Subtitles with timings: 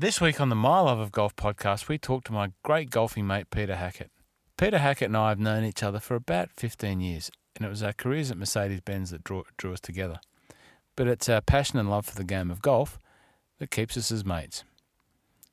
[0.00, 3.26] This week on the My Love of Golf podcast, we talked to my great golfing
[3.26, 4.10] mate, Peter Hackett.
[4.56, 7.82] Peter Hackett and I have known each other for about 15 years, and it was
[7.82, 10.18] our careers at Mercedes Benz that drew, drew us together.
[10.96, 12.98] But it's our passion and love for the game of golf
[13.58, 14.64] that keeps us as mates.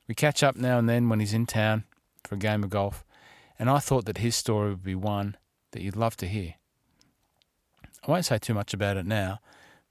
[0.07, 1.83] We catch up now and then when he's in town
[2.23, 3.03] for a game of golf,
[3.59, 5.35] and I thought that his story would be one
[5.73, 6.53] that you'd love to hear.
[8.07, 9.41] I won't say too much about it now,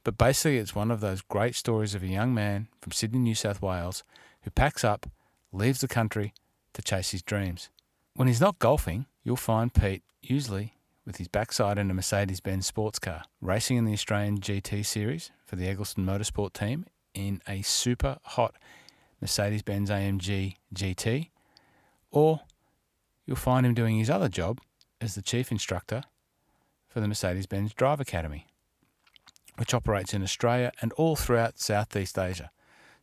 [0.02, 3.34] but basically it's one of those great stories of a young man from Sydney, New
[3.34, 4.02] South Wales,
[4.46, 5.10] who packs up,
[5.52, 6.32] leaves the country
[6.72, 7.68] to chase his dreams.
[8.14, 10.74] When he's not golfing, you'll find Pete usually
[11.04, 15.32] with his backside in a Mercedes Benz sports car, racing in the Australian GT Series
[15.44, 18.54] for the Eggleston Motorsport team in a super hot
[19.20, 21.30] Mercedes Benz AMG GT,
[22.12, 22.42] or
[23.26, 24.60] you'll find him doing his other job
[25.00, 26.04] as the chief instructor
[26.88, 28.46] for the Mercedes Benz Drive Academy,
[29.56, 32.52] which operates in Australia and all throughout Southeast Asia.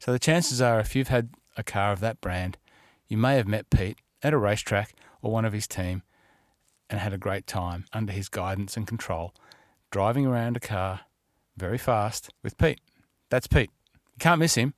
[0.04, 2.58] So the chances are, if you've had a car of that brand,
[3.08, 6.04] you may have met Pete at a racetrack or one of his team
[6.90, 9.34] and had a great time under his guidance and control,
[9.92, 11.00] driving around a car
[11.56, 12.82] very fast with Pete.
[13.30, 13.70] That's Pete.
[13.94, 14.74] You can't miss him.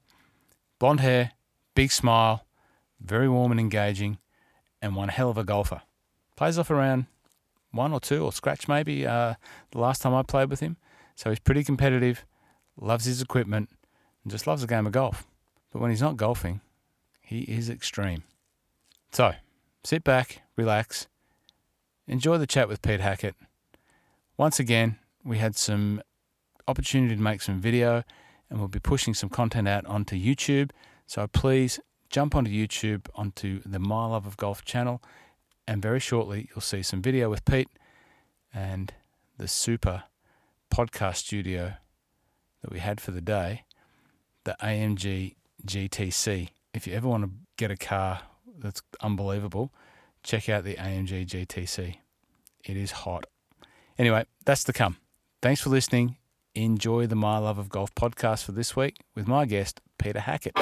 [0.78, 1.32] Blonde hair,
[1.74, 2.46] big smile,
[3.02, 4.20] very warm and engaging,
[4.80, 5.82] and one hell of a golfer.
[6.36, 7.08] Plays off around
[7.72, 9.34] one or two, or scratch maybe, uh,
[9.72, 10.78] the last time I played with him.
[11.16, 12.28] So he's pretty competitive,
[12.80, 13.72] loves his equipment,
[14.26, 15.26] and just loves a game of golf.
[15.72, 16.60] But when he's not golfing,
[17.22, 18.24] he is extreme.
[19.12, 19.34] So
[19.84, 21.08] sit back, relax,
[22.08, 23.36] enjoy the chat with Pete Hackett.
[24.36, 26.02] Once again, we had some
[26.68, 28.04] opportunity to make some video
[28.50, 30.72] and we'll be pushing some content out onto YouTube.
[31.06, 35.02] So please jump onto YouTube, onto the My Love of Golf channel,
[35.68, 37.70] and very shortly you'll see some video with Pete
[38.54, 38.94] and
[39.38, 40.04] the super
[40.74, 41.74] podcast studio
[42.62, 43.64] that we had for the day,
[44.46, 46.50] the AMG GTC.
[46.74, 48.22] If you ever want to get a car
[48.58, 49.74] that's unbelievable,
[50.24, 51.98] check out the AMG GTC.
[52.64, 53.26] It is hot.
[53.98, 54.98] Anyway, that's the come.
[55.42, 56.18] Thanks for listening.
[56.54, 60.56] Enjoy the My Love of Golf podcast for this week with my guest, Peter Hackett.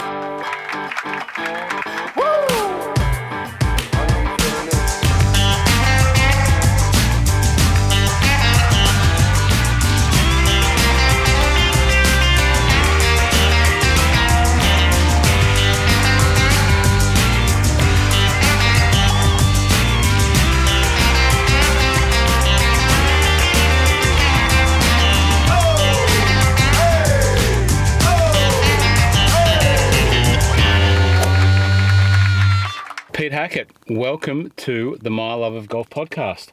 [33.13, 36.49] Pete Hackett, welcome to the My Love of Golf podcast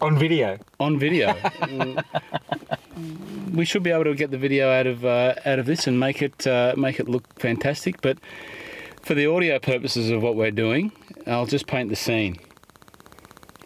[0.00, 0.58] On video.
[0.80, 1.34] on video.
[3.52, 6.00] We should be able to get the video out of uh, out of this and
[6.00, 8.00] make it uh, make it look fantastic.
[8.00, 8.18] But
[9.02, 10.92] for the audio purposes of what we're doing,
[11.26, 12.36] I'll just paint the scene.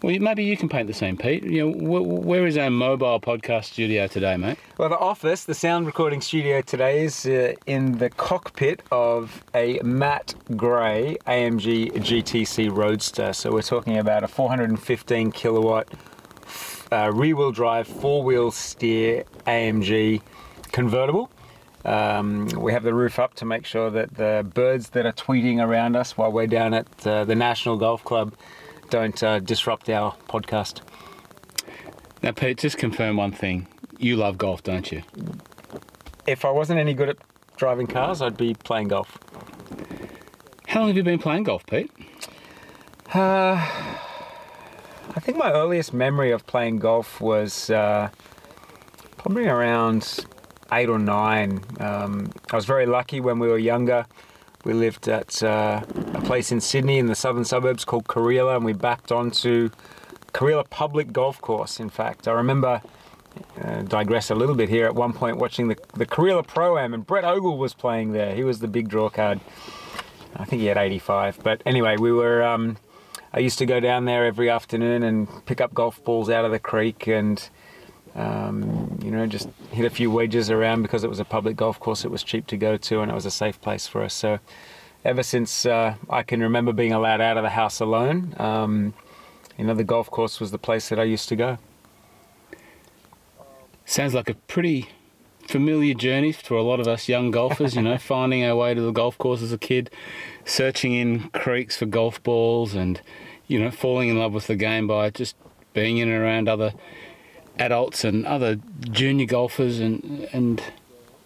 [0.03, 1.45] Well, maybe you can paint the scene, Pete.
[1.45, 4.57] You know, wh- where is our mobile podcast studio today, mate?
[4.79, 9.79] Well, the office, the sound recording studio today is uh, in the cockpit of a
[9.83, 13.35] matte grey AMG GTC Roadster.
[13.35, 15.89] So we're talking about a 415 kilowatt
[16.91, 20.23] uh, rear wheel drive, four wheel steer AMG
[20.73, 21.31] convertible.
[21.85, 25.63] Um, we have the roof up to make sure that the birds that are tweeting
[25.63, 28.35] around us while we're down at uh, the National Golf Club
[28.91, 30.83] don't uh, disrupt our podcast.
[32.23, 33.67] Now, Pete, just confirm one thing.
[33.99, 35.03] You love golf, don't you?
[36.27, 37.17] If I wasn't any good at
[37.57, 39.19] driving cars, I'd be playing golf.
[40.67, 41.91] How long have you been playing golf, Pete?
[43.15, 48.11] Uh, I think my earliest memory of playing golf was uh,
[49.17, 50.25] probably around
[50.73, 51.65] eight or nine.
[51.81, 54.07] Um, I was very lucky when we were younger.
[54.65, 55.83] We lived at uh,
[56.15, 59.71] a place in Sydney in the southern suburbs called Kareela, and we backed onto
[60.33, 61.81] Kareela Public Golf Course.
[61.81, 62.83] In fact, I remember.
[63.63, 64.87] Uh, digress a little bit here.
[64.87, 68.35] At one point, watching the the Kareela Pro Am, and Brett Ogle was playing there.
[68.35, 69.41] He was the big draw card.
[70.37, 71.39] I think he had 85.
[71.43, 72.43] But anyway, we were.
[72.43, 72.77] Um,
[73.33, 76.51] I used to go down there every afternoon and pick up golf balls out of
[76.51, 77.49] the creek and,
[78.15, 81.79] um, you know, just hit a few wedges around because it was a public golf
[81.79, 82.05] course.
[82.05, 84.15] It was cheap to go to and it was a safe place for us.
[84.15, 84.39] So,
[85.05, 88.95] ever since uh, I can remember being allowed out of the house alone, um,
[89.57, 91.59] you know, the golf course was the place that I used to go.
[93.85, 94.89] Sounds like a pretty
[95.49, 98.81] familiar journey for a lot of us young golfers, you know, finding our way to
[98.81, 99.91] the golf course as a kid,
[100.45, 103.01] searching in creeks for golf balls and,
[103.47, 105.37] you know, falling in love with the game by just
[105.73, 106.73] being in and around other
[107.59, 108.57] adults and other
[108.91, 110.63] junior golfers and and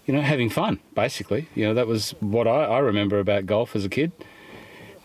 [0.07, 1.49] you know, having fun, basically.
[1.55, 4.13] You know, that was what I, I remember about golf as a kid.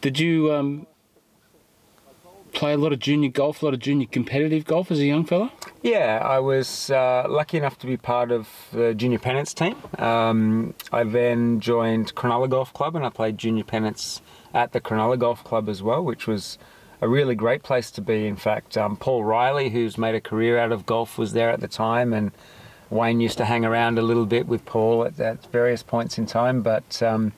[0.02, 0.88] Did you um,
[2.52, 5.26] play a lot of junior golf, a lot of junior competitive golf as a young
[5.26, 5.52] fella?
[5.82, 9.76] Yeah, I was uh, lucky enough to be part of the junior pennants team.
[9.98, 14.22] Um, I then joined Cronulla Golf Club and I played junior pennants
[14.54, 16.58] at the Cronulla Golf Club as well, which was
[17.02, 18.28] a really great place to be.
[18.28, 21.62] In fact, um, Paul Riley, who's made a career out of golf, was there at
[21.62, 22.32] the time, and
[22.90, 26.26] Wayne used to hang around a little bit with Paul at, at various points in
[26.26, 26.62] time.
[26.62, 27.34] But um,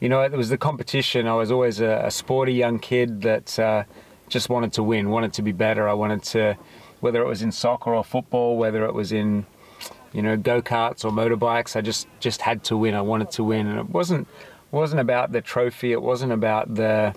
[0.00, 1.26] you know, it was the competition.
[1.26, 3.84] I was always a, a sporty young kid that uh,
[4.28, 5.88] just wanted to win, wanted to be better.
[5.88, 6.56] I wanted to,
[7.00, 9.46] whether it was in soccer or football, whether it was in
[10.12, 11.76] you know go karts or motorbikes.
[11.76, 12.94] I just just had to win.
[12.94, 14.26] I wanted to win, and it wasn't
[14.70, 15.92] wasn't about the trophy.
[15.92, 17.14] It wasn't about the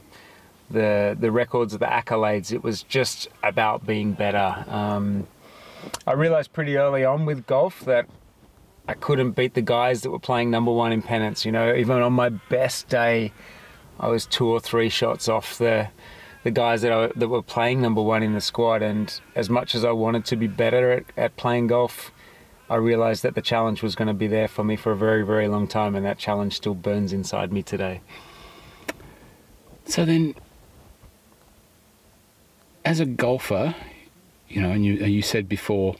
[0.69, 2.51] the the records, the accolades.
[2.51, 4.63] It was just about being better.
[4.67, 5.27] Um,
[6.05, 8.07] I realized pretty early on with golf that
[8.87, 11.45] I couldn't beat the guys that were playing number one in pennants.
[11.45, 13.31] You know, even on my best day,
[13.99, 15.89] I was two or three shots off the
[16.43, 18.81] the guys that I, that were playing number one in the squad.
[18.81, 22.11] And as much as I wanted to be better at, at playing golf,
[22.69, 25.23] I realized that the challenge was going to be there for me for a very
[25.25, 28.01] very long time, and that challenge still burns inside me today.
[29.85, 30.35] So then,
[32.85, 33.75] as a golfer,
[34.47, 35.95] you know, and you you said before,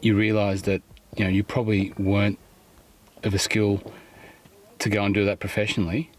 [0.00, 0.82] you realised that
[1.16, 2.38] you know you probably weren't
[3.22, 3.82] of a skill
[4.78, 6.10] to go and do that professionally.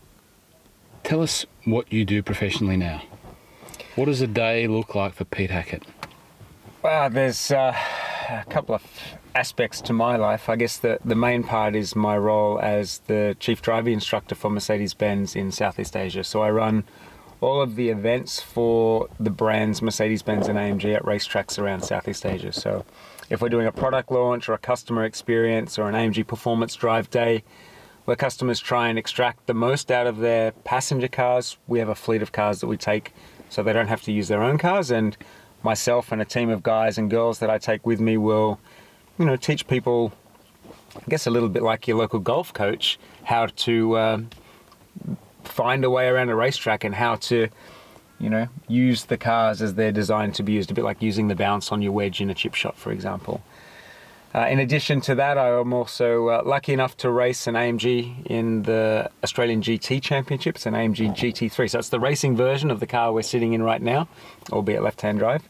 [1.04, 3.04] Tell us what you do professionally now.
[3.96, 5.84] What does a day look like for Pete Hackett?
[6.82, 7.76] Well, there's uh,
[8.30, 8.84] a couple of
[9.36, 10.50] aspects to my life.
[10.50, 14.50] I guess the, the main part is my role as the chief driving instructor for
[14.50, 16.24] Mercedes Benz in Southeast Asia.
[16.24, 16.84] So I run
[17.42, 22.26] all of the events for the brands Mercedes Benz and AMG at racetracks around Southeast
[22.26, 22.52] Asia.
[22.52, 22.86] So
[23.30, 27.10] if we're doing a product launch or a customer experience or an AMG performance drive
[27.10, 27.44] day,
[28.06, 31.96] where customers try and extract the most out of their passenger cars, we have a
[31.96, 33.14] fleet of cars that we take
[33.50, 34.92] so they don't have to use their own cars.
[34.92, 35.18] And
[35.64, 38.60] myself and a team of guys and girls that I take with me will,
[39.18, 40.14] you know, teach people,
[40.96, 44.20] I guess a little bit like your local golf coach, how to uh,
[45.56, 47.48] find a way around a racetrack and how to,
[48.20, 50.70] you know, use the cars as they're designed to be used.
[50.70, 53.42] A bit like using the bounce on your wedge in a chip shot, for example.
[54.36, 58.26] Uh, in addition to that, I am also uh, lucky enough to race an AMG
[58.26, 60.58] in the Australian GT Championship.
[60.58, 63.64] It's an AMG GT3, so it's the racing version of the car we're sitting in
[63.64, 64.10] right now,
[64.52, 65.48] albeit left-hand drive.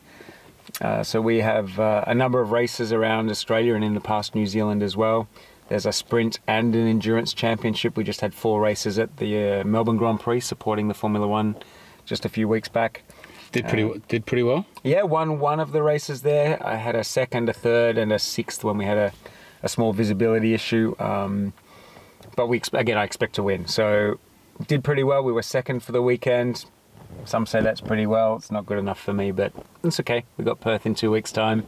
[0.81, 4.35] Uh, so we have uh, a number of races around Australia and in the past
[4.35, 5.27] New Zealand as well.
[5.67, 7.97] There's a sprint and an endurance championship.
[7.97, 11.55] We just had four races at the uh, Melbourne Grand Prix supporting the Formula One
[12.05, 13.03] just a few weeks back.
[13.51, 14.65] Did pretty uh, did pretty well.
[14.83, 16.63] Yeah, won one of the races there.
[16.65, 19.13] I had a second, a third, and a sixth when we had a,
[19.63, 20.95] a small visibility issue.
[20.99, 21.53] Um,
[22.35, 23.67] but we again, I expect to win.
[23.67, 24.19] So
[24.67, 25.23] did pretty well.
[25.23, 26.65] We were second for the weekend.
[27.23, 28.35] Some say that's pretty well.
[28.35, 29.53] It's not good enough for me, but
[29.83, 30.25] it's okay.
[30.37, 31.65] We got Perth in two weeks' time.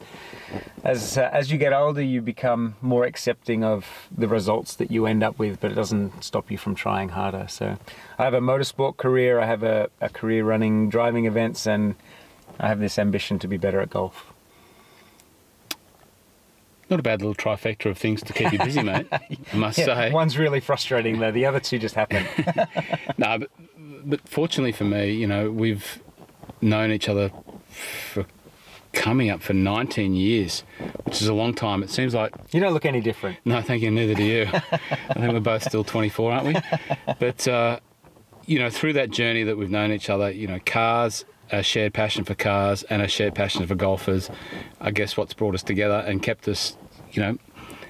[0.84, 3.86] As uh, as you get older, you become more accepting of
[4.16, 7.48] the results that you end up with, but it doesn't stop you from trying harder.
[7.50, 7.78] So,
[8.20, 9.40] I have a motorsport career.
[9.40, 11.96] I have a, a career running driving events, and
[12.60, 14.34] I have this ambition to be better at golf.
[16.90, 19.08] Not a bad little trifecta of things to keep you busy, mate.
[19.12, 20.12] I must Yeah, say.
[20.12, 21.32] one's really frustrating though.
[21.32, 22.26] The other two just happen.
[23.18, 23.50] No, but,
[24.06, 26.02] but fortunately for me, you know, we've
[26.62, 27.32] known each other
[27.70, 28.26] for
[28.94, 30.62] coming up for 19 years,
[31.04, 31.84] which is a long time.
[31.84, 33.38] It seems like, you don't look any different.
[33.46, 34.48] no, thank you, neither do you.
[34.54, 36.56] I think we're both still 24, aren't we?
[37.20, 37.80] But, uh,
[38.46, 41.94] you know, through that journey that we've known each other, you know, cars, a shared
[41.94, 44.30] passion for cars and a shared passion for golfers,
[44.82, 46.76] I guess what's brought us together and kept us,
[47.18, 47.38] you know,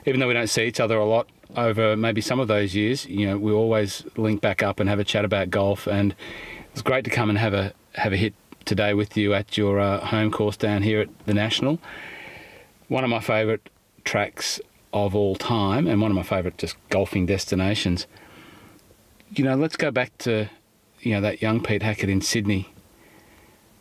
[0.05, 3.05] even though we don't see each other a lot over maybe some of those years,
[3.05, 5.85] you know, we always link back up and have a chat about golf.
[5.85, 6.15] And
[6.71, 9.79] it's great to come and have a have a hit today with you at your
[9.79, 11.79] uh, home course down here at the National.
[12.87, 13.69] One of my favourite
[14.05, 14.61] tracks
[14.93, 18.07] of all time, and one of my favourite just golfing destinations.
[19.35, 20.47] You know, let's go back to
[21.01, 22.73] you know that young Pete Hackett in Sydney.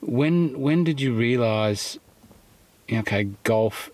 [0.01, 1.99] When when did you realise?
[2.91, 3.91] Okay, golf.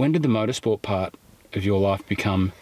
[0.00, 1.14] When did the motorsport part
[1.52, 2.52] of your life become,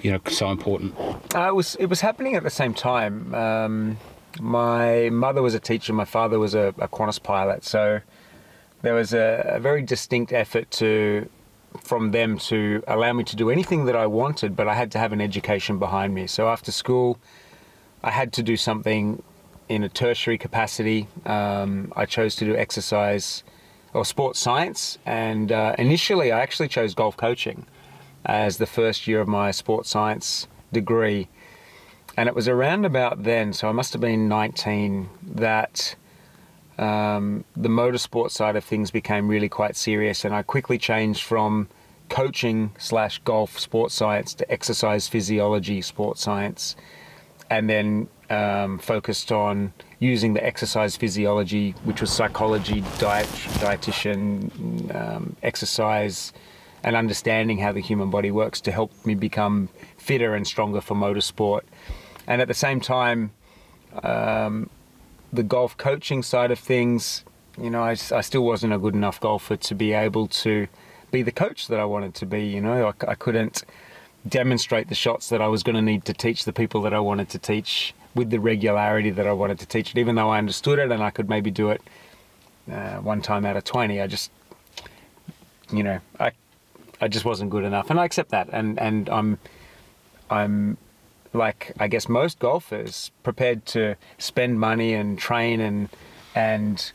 [0.00, 0.94] you know, so important?
[1.34, 3.34] Uh, it was it was happening at the same time.
[3.34, 3.98] Um,
[4.40, 5.92] my mother was a teacher.
[5.92, 7.62] My father was a, a Qantas pilot.
[7.64, 8.00] So
[8.80, 11.28] there was a, a very distinct effort to
[11.78, 14.98] from them to allow me to do anything that I wanted, but I had to
[14.98, 16.26] have an education behind me.
[16.26, 17.18] So after school,
[18.02, 19.22] I had to do something
[19.68, 21.06] in a tertiary capacity.
[21.26, 23.44] Um, I chose to do exercise
[23.94, 27.66] or sports science, and uh, initially I actually chose golf coaching.
[28.24, 31.28] as the first year of my sports science degree.
[32.16, 35.94] And it was around about then, so I must have been 19, that
[36.78, 40.24] um, the motorsport side of things became really quite serious.
[40.24, 41.68] And I quickly changed from
[42.08, 46.76] coaching slash golf sports science to exercise physiology sports science.
[47.50, 53.26] And then um, focused on using the exercise physiology, which was psychology, diet,
[53.58, 56.32] dietitian, um, exercise,
[56.84, 60.94] and understanding how the human body works to help me become fitter and stronger for
[60.94, 61.62] motorsport.
[62.26, 63.32] And at the same time,
[64.02, 64.70] um,
[65.32, 67.24] the golf coaching side of things,
[67.60, 70.68] you know, I, I, still wasn't a good enough golfer to be able to
[71.10, 72.46] be the coach that I wanted to be.
[72.46, 73.64] You know, I, I couldn't
[74.28, 77.00] demonstrate the shots that I was going to need to teach the people that I
[77.00, 80.38] wanted to teach with the regularity that I wanted to teach it, even though I
[80.38, 81.82] understood it and I could maybe do it
[82.70, 84.00] uh, one time out of 20.
[84.00, 84.30] I just,
[85.70, 86.32] you know, I,
[87.00, 87.90] I just wasn't good enough.
[87.90, 88.48] And I accept that.
[88.52, 89.38] And, and I'm,
[90.30, 90.76] I'm
[91.32, 95.88] like, I guess most golfers prepared to spend money and train and,
[96.34, 96.92] and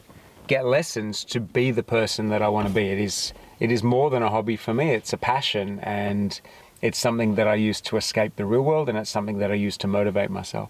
[0.47, 2.87] get lessons to be the person that I want to be.
[2.87, 4.91] It is, it is more than a hobby for me.
[4.91, 6.39] It's a passion and
[6.81, 9.55] it's something that I use to escape the real world and it's something that I
[9.55, 10.69] use to motivate myself.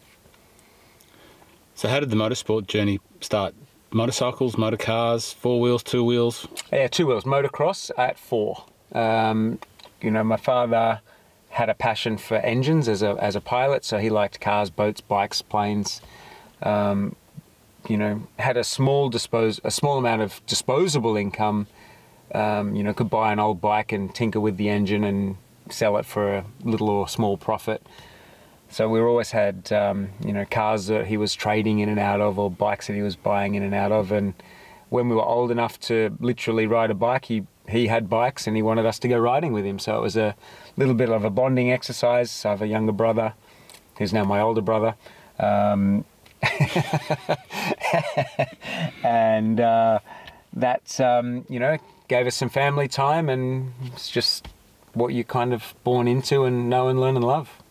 [1.75, 3.55] So, how did the motorsport journey start?
[3.91, 6.47] Motorcycles, motor cars, four wheels, two wheels?
[6.71, 7.23] Yeah, two wheels.
[7.23, 8.65] Motocross at four.
[8.93, 9.59] Um,
[10.01, 11.01] you know, my father
[11.49, 15.01] had a passion for engines as a as a pilot, so he liked cars, boats,
[15.01, 16.01] bikes, planes.
[16.61, 17.15] Um,
[17.87, 21.67] you know, had a small dispose a small amount of disposable income.
[22.33, 25.37] Um, you know, could buy an old bike and tinker with the engine and
[25.69, 27.85] sell it for a little or small profit.
[28.73, 32.19] So we always had, um, you know, cars that he was trading in and out
[32.19, 34.11] of, or bikes that he was buying in and out of.
[34.11, 34.33] And
[34.89, 38.55] when we were old enough to literally ride a bike, he he had bikes and
[38.55, 39.77] he wanted us to go riding with him.
[39.77, 40.35] So it was a
[40.75, 42.45] little bit of a bonding exercise.
[42.45, 43.35] I have a younger brother,
[43.99, 44.95] who's now my older brother.
[45.37, 46.03] Um,
[49.03, 49.99] and uh,
[50.53, 51.77] that, um, you know,
[52.07, 54.47] gave us some family time and it's just
[54.93, 57.62] what you're kind of born into and know and learn and love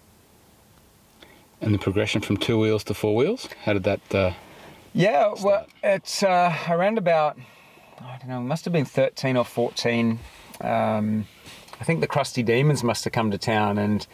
[1.63, 3.49] and the progression from two wheels to four wheels?
[3.65, 4.15] How did that?
[4.15, 4.33] Uh,
[4.93, 5.41] yeah, start?
[5.43, 7.39] well, it's uh, around about
[8.01, 10.19] I don't know, it must have been thirteen or fourteen.
[10.61, 11.27] Um,
[11.81, 14.07] I think the Crusty Demons must have come to town, and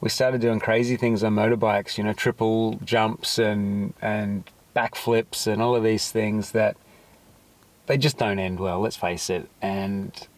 [0.00, 1.98] we started doing crazy things on motorbikes.
[1.98, 4.44] You know, triple jumps and and
[4.76, 6.76] backflips and all of these things that
[7.86, 8.80] they just don't end well.
[8.80, 10.28] Let's face it, and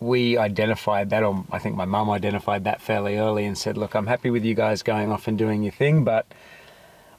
[0.00, 3.94] we identified that, or I think my mum identified that fairly early and said, Look,
[3.94, 6.26] I'm happy with you guys going off and doing your thing, but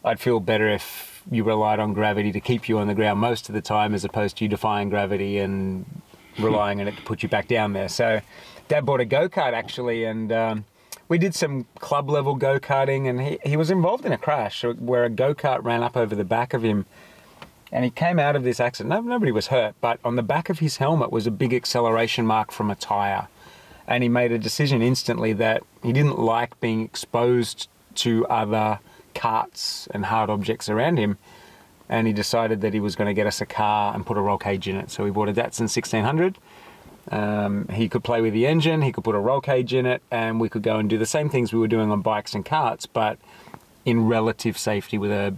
[0.03, 3.49] I'd feel better if you relied on gravity to keep you on the ground most
[3.49, 5.85] of the time as opposed to you defying gravity and
[6.39, 7.89] relying on it to put you back down there.
[7.89, 8.21] So,
[8.67, 10.65] Dad bought a go kart actually, and um,
[11.09, 14.63] we did some club level go karting, and he, he was involved in a crash
[14.63, 16.85] where a go kart ran up over the back of him
[17.71, 18.89] and he came out of this accident.
[18.89, 22.25] No, nobody was hurt, but on the back of his helmet was a big acceleration
[22.25, 23.27] mark from a tire.
[23.87, 28.79] And he made a decision instantly that he didn't like being exposed to other
[29.15, 31.17] carts and hard objects around him.
[31.89, 34.21] And he decided that he was going to get us a car and put a
[34.21, 34.91] roll cage in it.
[34.91, 36.37] So we bought a Datsun 1600.
[37.09, 40.01] Um, he could play with the engine, he could put a roll cage in it,
[40.11, 42.45] and we could go and do the same things we were doing on bikes and
[42.45, 43.17] carts, but
[43.85, 45.33] in relative safety with a,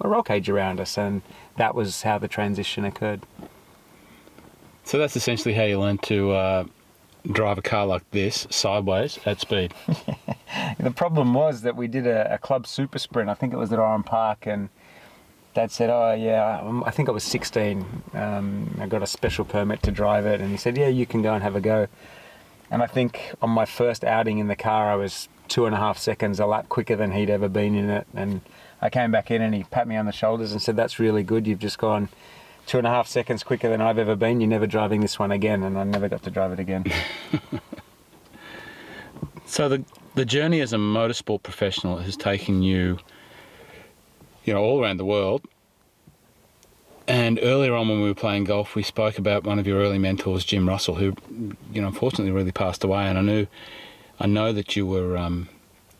[0.00, 0.98] a roll cage around us.
[0.98, 1.22] And
[1.56, 3.22] that was how the transition occurred.
[4.84, 6.64] So that's essentially how you learned to uh,
[7.30, 9.74] drive a car like this sideways at speed.
[10.78, 13.28] the problem was that we did a, a, club super sprint.
[13.28, 14.68] I think it was at Oran Park, and
[15.54, 17.84] Dad said, "Oh yeah, um, I think I was 16.
[18.14, 21.22] Um, I got a special permit to drive it." And he said, "Yeah, you can
[21.22, 21.88] go and have a go."
[22.70, 25.78] And I think on my first outing in the car, I was two and a
[25.78, 28.40] half seconds a lap quicker than he'd ever been in it, and
[28.80, 31.22] I came back in and he pat me on the shoulders and said, That's really
[31.22, 31.46] good.
[31.46, 32.08] You've just gone
[32.66, 34.40] two and a half seconds quicker than I've ever been.
[34.40, 35.62] You're never driving this one again.
[35.62, 36.84] And I never got to drive it again.
[39.46, 42.98] so the, the journey as a motorsport professional has taken you,
[44.44, 45.42] you know, all around the world.
[47.08, 49.98] And earlier on, when we were playing golf, we spoke about one of your early
[49.98, 51.14] mentors, Jim Russell, who,
[51.72, 53.04] you know, unfortunately really passed away.
[53.04, 53.46] And I knew,
[54.20, 55.48] I know that you were, um,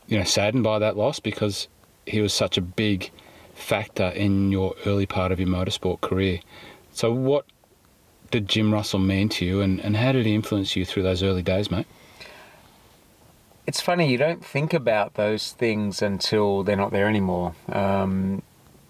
[0.06, 1.66] you know, saddened by that loss because
[2.08, 3.10] he was such a big
[3.54, 6.40] factor in your early part of your motorsport career.
[6.92, 7.44] So, what
[8.30, 11.22] did Jim Russell mean to you, and, and how did he influence you through those
[11.22, 11.86] early days, mate?
[13.66, 17.54] It's funny, you don't think about those things until they're not there anymore.
[17.68, 18.42] Um,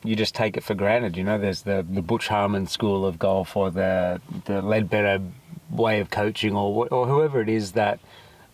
[0.04, 1.16] you just take it for granted.
[1.16, 5.28] You know, there's the, the Butch Harmon school of golf or the, the Leadbetter
[5.70, 7.98] way of coaching or, or whoever it is that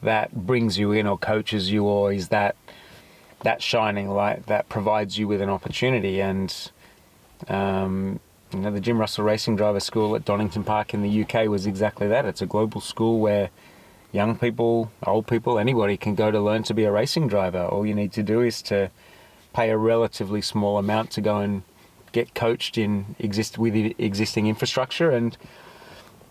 [0.02, 2.56] that brings you in or coaches you or is that
[3.44, 6.20] that shining light that provides you with an opportunity.
[6.20, 6.70] And
[7.48, 8.18] um,
[8.52, 11.66] you know the Jim Russell Racing Driver School at Donington Park in the UK was
[11.66, 12.24] exactly that.
[12.24, 13.50] It's a global school where
[14.12, 17.64] young people old people anybody can go to learn to be a racing driver.
[17.64, 18.90] All you need to do is to
[19.52, 21.62] pay a relatively small amount to go and
[22.12, 25.10] get coached in exist with existing infrastructure.
[25.10, 25.36] And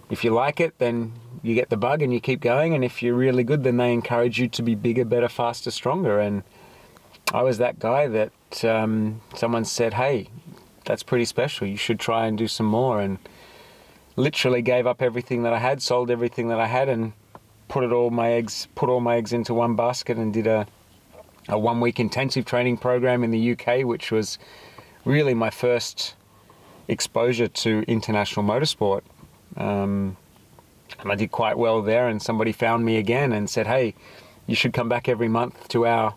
[0.09, 2.73] if you like it then you get the bug and you keep going.
[2.73, 6.19] And if you're really good then they encourage you to be bigger better faster stronger.
[6.19, 6.43] And
[7.33, 8.31] i was that guy that
[8.63, 10.29] um, someone said hey
[10.85, 13.17] that's pretty special you should try and do some more and
[14.15, 17.13] literally gave up everything that i had sold everything that i had and
[17.67, 20.65] put it all my eggs put all my eggs into one basket and did a
[21.49, 24.37] a one week intensive training program in the uk which was
[25.05, 26.15] really my first
[26.87, 29.01] exposure to international motorsport.
[29.57, 30.17] Um,
[30.99, 32.07] and I did quite well there.
[32.07, 33.95] And somebody found me again and said, "Hey,
[34.47, 36.15] you should come back every month to our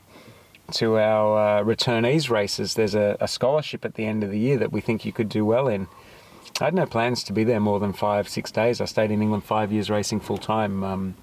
[0.73, 2.75] to our uh, returnees races.
[2.75, 5.29] There's a, a, scholarship at the end of the year that we think you could
[5.29, 5.89] do well in."
[6.61, 8.81] I had no plans to be there more than five, six days.
[8.81, 10.83] I stayed in England five years racing full time.
[10.83, 11.15] Um,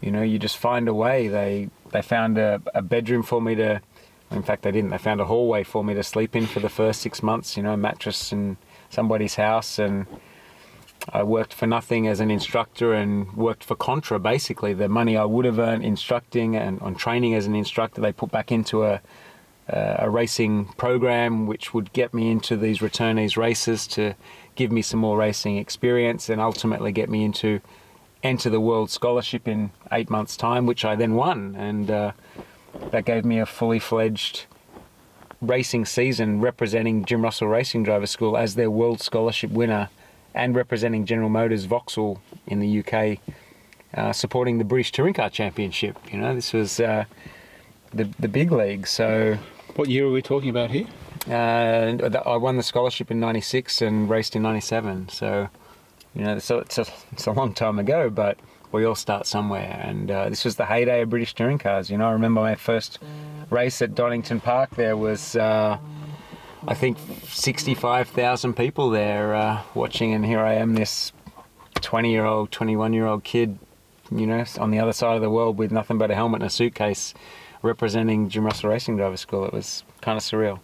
[0.00, 1.28] you know, you just find a way.
[1.28, 3.80] They they found a, a bedroom for me to
[4.30, 4.90] in fact, they didn't.
[4.90, 7.56] They found a hallway for me to sleep in for the first six months.
[7.56, 8.58] You know, a mattress in
[8.90, 10.06] somebody's house, and
[11.12, 14.18] I worked for nothing as an instructor and worked for contra.
[14.18, 18.12] Basically, the money I would have earned instructing and on training as an instructor, they
[18.12, 19.00] put back into a
[19.70, 24.14] a racing program, which would get me into these returnees races to
[24.54, 27.60] give me some more racing experience, and ultimately get me into
[28.22, 31.90] enter the world scholarship in eight months' time, which I then won and.
[31.90, 32.12] Uh,
[32.90, 34.46] that gave me a fully fledged
[35.40, 39.88] racing season representing Jim Russell Racing Driver School as their World Scholarship winner
[40.34, 43.18] and representing General Motors Vauxhall in the UK,
[43.94, 45.96] uh, supporting the British Touring Car Championship.
[46.12, 47.04] You know, this was uh,
[47.92, 48.86] the the big league.
[48.86, 49.38] So,
[49.76, 50.86] what year are we talking about here?
[51.28, 55.08] Uh, I won the scholarship in '96 and raced in '97.
[55.08, 55.48] So,
[56.14, 58.38] you know, so it's a it's a long time ago, but
[58.72, 59.80] we all start somewhere.
[59.82, 61.90] And uh, this was the heyday of British touring cars.
[61.90, 62.98] You know, I remember my first
[63.50, 64.70] race at Donington Park.
[64.76, 65.78] There was, uh,
[66.68, 71.12] I think, 65,000 people there uh, watching, and here I am, this
[71.76, 73.58] 20 year old, 21 year old kid,
[74.10, 76.50] you know, on the other side of the world with nothing but a helmet and
[76.50, 77.14] a suitcase
[77.62, 79.46] representing Jim Russell Racing Driver School.
[79.46, 80.60] It was kind of surreal.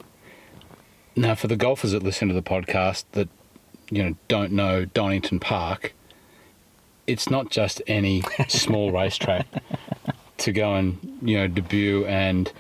[1.17, 3.31] Now, for the golfers that listen to the podcast that,
[3.89, 5.95] you know, don't know Donington Park,
[7.07, 9.47] it's not just any small racetrack
[10.37, 12.53] to go and you know debut and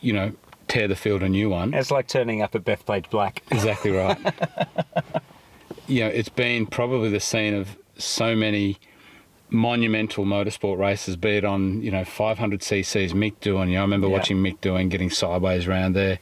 [0.00, 0.32] you know
[0.68, 1.74] tear the field a new one.
[1.74, 3.42] It's like turning up at Bethpage Black.
[3.50, 4.18] Exactly right.
[5.86, 8.78] you know, it's been probably the scene of so many
[9.50, 13.12] monumental motorsport races, be it on you know 500 cc's.
[13.12, 13.68] Mick Doohan.
[13.68, 14.14] you know, I remember yeah.
[14.14, 16.18] watching Mick Doohan, getting sideways around there.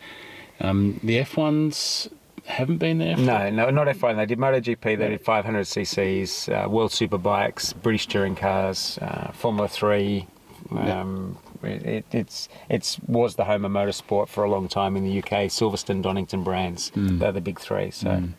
[0.61, 2.11] Um, the F1s
[2.45, 3.17] haven't been there?
[3.17, 4.17] No, no, not F1.
[4.17, 4.99] They did MotoGP.
[4.99, 10.27] They did 500 cc's, uh, World Superbikes, British touring cars, uh, Formula Three.
[10.71, 15.19] Um, it, it's it's was the home of motorsport for a long time in the
[15.19, 15.49] UK.
[15.49, 16.91] Silverstone, Donington brands.
[16.93, 17.19] Mm.
[17.19, 17.91] They're the big three.
[17.91, 18.09] So.
[18.09, 18.33] Mm.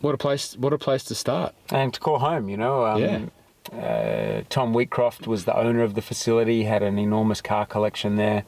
[0.00, 0.54] What a place!
[0.56, 1.54] What a place to start.
[1.70, 2.84] And to call home, you know.
[2.84, 3.26] Um, yeah.
[3.72, 6.64] Uh, Tom Wheatcroft was the owner of the facility.
[6.64, 8.44] Had an enormous car collection there.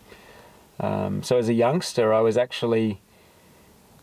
[0.78, 3.00] Um, so as a youngster, I was actually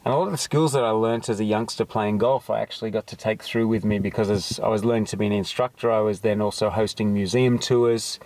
[0.05, 2.59] and a lot of the skills that I learnt as a youngster playing golf, I
[2.59, 5.31] actually got to take through with me because as I was learning to be an
[5.31, 8.19] instructor, I was then also hosting museum tours.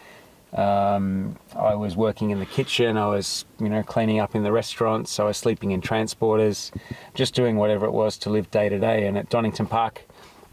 [0.53, 2.97] Um, I was working in the kitchen.
[2.97, 5.12] I was, you know, cleaning up in the restaurants.
[5.12, 6.71] So I was sleeping in transporters,
[7.13, 9.05] just doing whatever it was to live day to day.
[9.05, 10.03] And at Donington Park,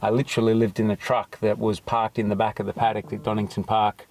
[0.03, 3.13] I literally lived in a truck that was parked in the back of the paddock
[3.13, 4.07] at Donington Park.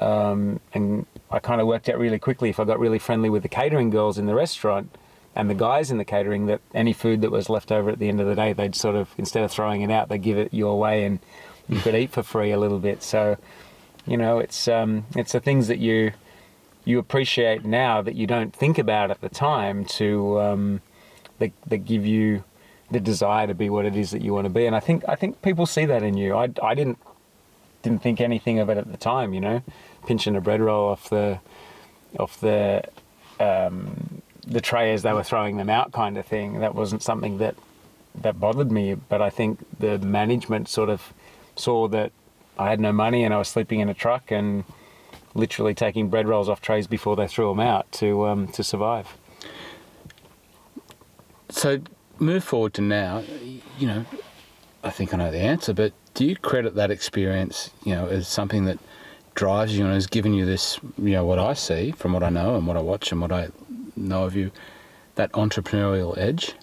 [0.00, 3.42] Um, and I kind of worked out really quickly if I got really friendly with
[3.42, 4.94] the catering girls in the restaurant
[5.34, 8.08] and the guys in the catering that any food that was left over at the
[8.08, 10.52] end of the day, they'd sort of instead of throwing it out, they'd give it
[10.52, 11.18] your way, and
[11.68, 13.02] you could eat for free a little bit.
[13.02, 13.36] So,
[14.06, 16.12] you know, it's um, it's the things that you
[16.84, 20.80] you appreciate now that you don't think about at the time to um,
[21.38, 22.44] that, that give you
[22.90, 24.66] the desire to be what it is that you want to be.
[24.66, 26.34] And I think I think people see that in you.
[26.34, 26.98] I, I didn't
[27.82, 29.34] didn't think anything of it at the time.
[29.34, 29.62] You know,
[30.06, 31.40] pinching a bread roll off the
[32.18, 32.82] off the
[33.40, 36.60] um, the tray as they were throwing them out kind of thing.
[36.60, 37.56] That wasn't something that
[38.14, 41.12] that bothered me, but I think the management sort of
[41.56, 42.12] saw that
[42.58, 44.64] I had no money and I was sleeping in a truck and
[45.34, 49.16] literally taking bread rolls off trays before they threw them out to um, to survive.
[51.50, 51.80] So
[52.18, 53.22] move forward to now.
[53.78, 54.04] You know,
[54.82, 58.26] I think I know the answer, but do you credit that experience, you know, as
[58.26, 58.78] something that
[59.34, 62.30] drives you and has given you this, you know, what I see from what I
[62.30, 63.50] know and what I watch and what I
[63.94, 64.50] know of you,
[65.16, 66.54] that entrepreneurial edge?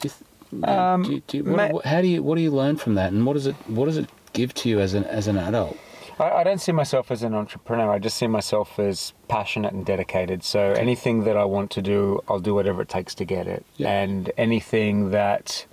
[0.00, 0.08] Do
[0.52, 2.76] you, Um, do you, do you, what, ma- how do you what do you learn
[2.76, 5.26] from that, and what does it what does it give to you as an as
[5.26, 5.76] an adult?
[6.18, 7.90] I, I don't see myself as an entrepreneur.
[7.90, 10.42] I just see myself as passionate and dedicated.
[10.42, 13.64] So anything that I want to do, I'll do whatever it takes to get it.
[13.76, 14.02] Yeah.
[14.02, 15.66] And anything that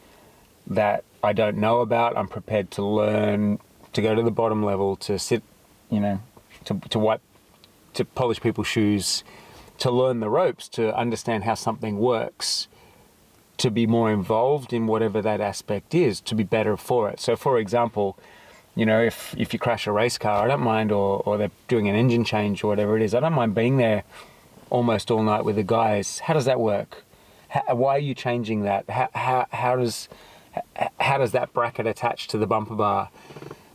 [0.67, 3.59] that I don't know about, I'm prepared to learn,
[3.93, 5.43] to go to the bottom level, to sit,
[5.89, 6.19] you know,
[6.65, 7.21] to to wipe,
[7.93, 9.23] to polish people's shoes,
[9.83, 12.67] to learn the ropes, to understand how something works.
[13.59, 17.21] To be more involved in whatever that aspect is, to be better for it.
[17.21, 18.07] So, for example,
[18.75, 21.51] you know, if if you crash a race car, I don't mind, or or they're
[21.67, 24.03] doing an engine change or whatever it is, I don't mind being there
[24.69, 26.19] almost all night with the guys.
[26.19, 27.03] How does that work?
[27.49, 28.89] How, why are you changing that?
[28.89, 30.09] How how how does
[30.99, 33.09] how does that bracket attach to the bumper bar?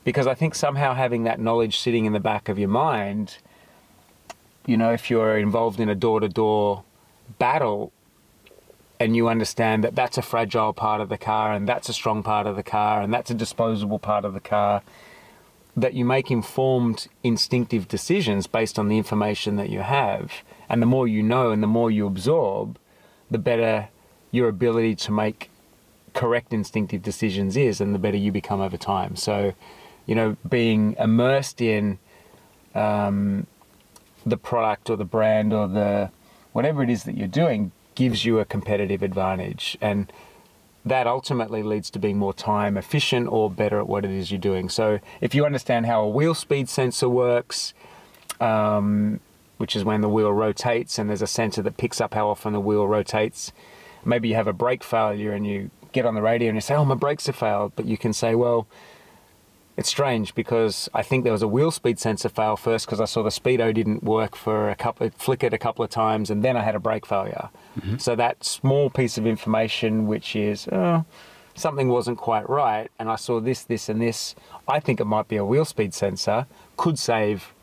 [0.05, 3.39] Because I think somehow having that knowledge sitting in the back of your mind,
[4.67, 6.85] you know, if you're involved in a door to door
[7.39, 7.93] battle,
[9.01, 12.23] and you understand that that's a fragile part of the car and that's a strong
[12.23, 14.83] part of the car and that's a disposable part of the car
[15.75, 20.45] that you make informed instinctive decisions based on the information that you have.
[20.69, 22.79] And the more you know and the more you absorb
[23.31, 23.89] the better
[24.31, 25.51] your ability to make
[26.13, 29.17] correct instinctive decisions is and the better you become over time.
[29.17, 29.55] So
[30.05, 31.99] you know being immersed in
[32.75, 33.47] um,
[34.27, 36.11] the product or the brand or the
[36.53, 40.11] whatever it is that you're doing gives you a competitive advantage and
[40.87, 44.41] that ultimately leads to being more time efficient or better at what it is you're
[44.41, 44.71] doing.
[44.71, 47.75] So if you understand how a wheel speed sensor works
[48.41, 49.21] um,
[49.59, 52.55] which is when the wheel rotates and there's a sensor that picks up how often
[52.55, 53.53] the wheel rotates
[54.03, 56.75] maybe you have a brake failure and you get on the radio and you say
[56.75, 58.67] oh my brakes have failed but you can say well
[59.81, 63.07] it's strange because I think there was a wheel speed sensor fail first because I
[63.07, 66.45] saw the speedo didn't work for a couple, it flickered a couple of times, and
[66.45, 67.49] then I had a brake failure.
[67.79, 67.97] Mm-hmm.
[67.97, 71.07] So that small piece of information, which is oh,
[71.55, 74.35] something wasn't quite right, and I saw this, this, and this.
[74.69, 76.47] I think it might be a wheel speed sensor.
[76.77, 77.55] Could save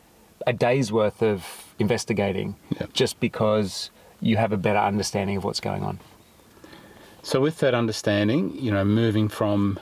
[0.44, 2.94] a day's worth of investigating, Yep.
[2.94, 6.00] just because you have a better understanding of what's going on.
[7.22, 9.78] So with that understanding, you know, moving from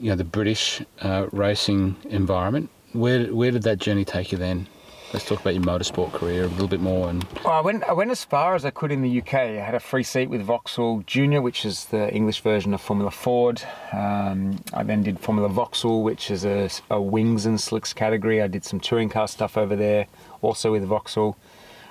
[0.00, 4.66] you know the British uh, racing environment, where where did that journey take you then?
[5.12, 7.08] Let's talk about your motorsport career a little bit more.
[7.08, 9.34] And Well, I went, I went as far as I could in the UK.
[9.34, 13.10] I had a free seat with Vauxhall Junior, which is the English version of Formula
[13.10, 13.62] Ford.
[13.94, 18.42] Um, I then did Formula Vauxhall, which is a, a wings and slicks category.
[18.42, 20.08] I did some touring car stuff over there,
[20.42, 21.38] also with Vauxhall.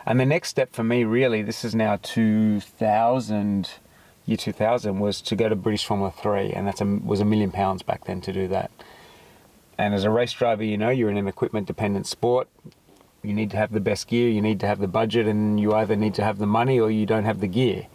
[0.05, 3.71] And the next step for me, really, this is now 2000,
[4.27, 7.81] year 2000, was to go to British Formula 3, and that was a million pounds
[7.81, 8.69] back then to do that.
[9.79, 12.47] And as a race driver, you know, you're in an equipment dependent sport
[13.27, 15.73] you need to have the best gear, you need to have the budget, and you
[15.73, 17.87] either need to have the money or you don't have the gear.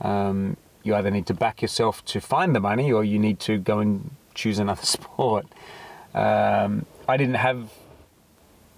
[0.00, 3.58] Um, you either need to back yourself to find the money or you need to
[3.58, 5.46] go and choose another sport.
[6.14, 7.70] Um, I didn't have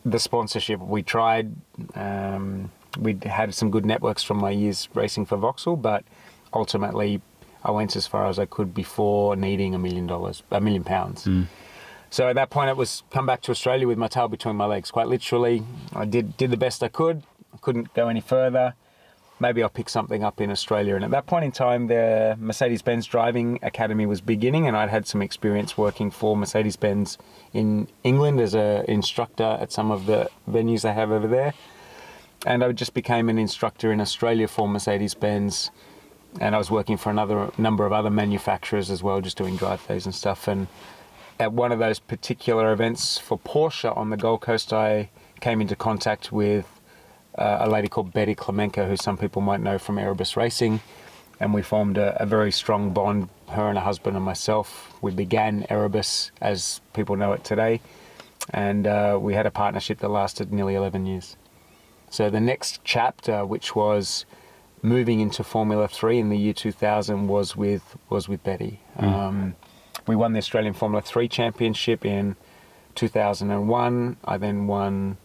[0.05, 0.81] the sponsorship.
[0.81, 1.55] We tried,
[1.94, 6.05] um, we had some good networks from my years racing for Vauxhall, but
[6.52, 7.20] ultimately
[7.64, 11.24] I went as far as I could before needing a million dollars, a million pounds.
[11.24, 11.46] Mm.
[12.10, 14.66] So at that point, it was come back to Australia with my tail between my
[14.66, 14.90] legs.
[14.90, 15.62] Quite literally,
[15.94, 17.22] I did did the best I could.
[17.54, 18.74] I couldn't go any further.
[19.38, 20.96] Maybe I'll pick something up in Australia.
[20.96, 25.06] And at that point in time, the Mercedes-Benz Driving Academy was beginning, and I'd had
[25.06, 27.16] some experience working for Mercedes-Benz
[27.54, 31.54] in England as an instructor at some of the venues they have over there.
[32.44, 35.70] And I just became an instructor in Australia for Mercedes-Benz,
[36.38, 39.87] and I was working for another number of other manufacturers as well, just doing drive
[39.88, 40.47] days and stuff.
[40.47, 40.69] And
[41.38, 45.75] at one of those particular events for Porsche on the Gold Coast, I came into
[45.75, 46.66] contact with
[47.37, 50.81] uh, a lady called Betty Klimenko, who some people might know from Erebus Racing,
[51.40, 54.93] and we formed a, a very strong bond, her and her husband and myself.
[55.01, 57.81] We began Erebus as people know it today,
[58.51, 61.37] and uh, we had a partnership that lasted nearly 11 years.
[62.11, 64.27] So the next chapter, which was
[64.83, 68.81] moving into Formula Three in the year 2000, was with was with Betty.
[68.97, 69.57] Um,
[70.07, 72.37] we won the Australian Formula 3 Championship in
[72.95, 74.16] 2001.
[74.25, 75.19] I then won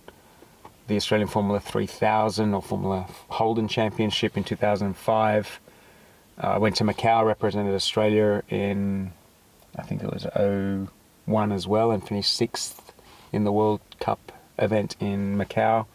[0.88, 5.60] the Australian Formula 3000 or Formula Holden Championship in 2005.
[6.38, 9.12] Uh, I went to Macau, represented Australia in,
[9.78, 10.28] I think it was
[11.26, 12.94] 01 as well, and finished sixth
[13.32, 15.86] in the World Cup event in Macau,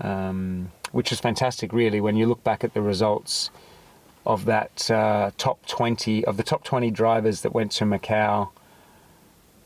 [0.00, 3.50] um, which was fantastic, really, when you look back at the results
[4.24, 8.48] of that uh, top 20 of the top 20 drivers that went to Macau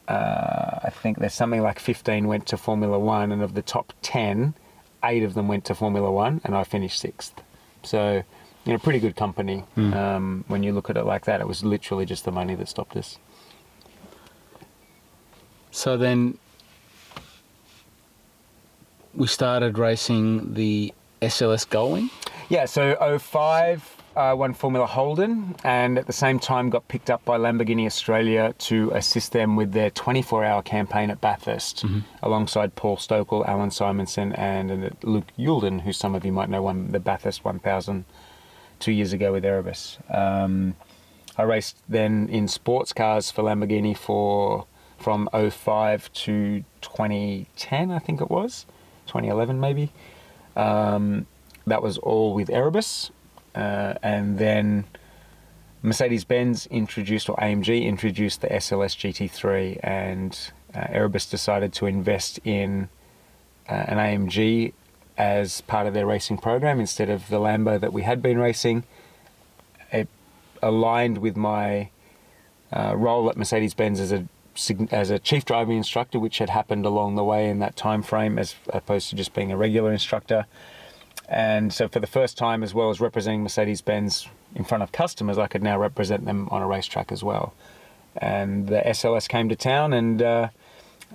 [0.08, 3.92] uh, I think there's something like 15 went to Formula One, and of the top
[4.00, 4.54] 10,
[5.04, 7.42] eight of them went to Formula One, and I finished sixth.
[7.82, 8.22] So,
[8.64, 9.64] you know, pretty good company.
[9.76, 9.94] Mm.
[9.94, 12.68] Um, when you look at it like that, it was literally just the money that
[12.68, 13.18] stopped us.
[15.70, 16.38] So then
[19.14, 22.10] we started racing the SLS Gullwing.
[22.48, 27.24] Yeah, so 05 uh, won Formula Holden and at the same time got picked up
[27.24, 31.84] by Lamborghini Australia to assist them with their 24 hour campaign at Bathurst
[32.22, 36.90] alongside Paul Stokell, Allan Simonsen, and Luke Youlden, who some of you might know won
[36.90, 38.04] the Bathurst 1000
[38.80, 39.98] two years ago with Erebus.
[40.08, 40.74] Um,
[41.36, 44.66] I raced then in sports cars for Lamborghini for
[44.98, 48.66] from 05 to 2010, I think it was,
[49.06, 49.92] 2011 maybe.
[50.58, 51.26] Um,
[51.66, 53.10] that was all with Erebus.
[53.54, 54.84] Uh, and then
[55.82, 60.38] Mercedes Benz introduced, or AMG introduced the SLS GT3, and
[60.74, 62.88] uh, Erebus decided to invest in
[63.68, 64.72] uh, an AMG
[65.16, 68.84] as part of their racing program instead of the Lambo that we had been racing.
[69.92, 70.08] It
[70.62, 71.90] aligned with my
[72.72, 74.26] uh, role at Mercedes Benz as a
[74.90, 78.38] as a chief driving instructor, which had happened along the way in that time frame,
[78.38, 80.46] as opposed to just being a regular instructor.
[81.28, 84.92] And so, for the first time, as well as representing Mercedes Benz in front of
[84.92, 87.54] customers, I could now represent them on a racetrack as well.
[88.16, 90.48] And the SLS came to town, and uh,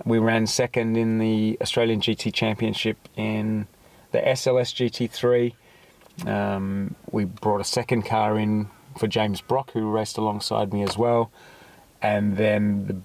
[0.04, 3.66] we ran second in the Australian GT Championship in
[4.12, 6.28] the SLS GT3.
[6.28, 10.96] Um, we brought a second car in for James Brock, who raced alongside me as
[10.96, 11.30] well.
[12.00, 12.96] And then the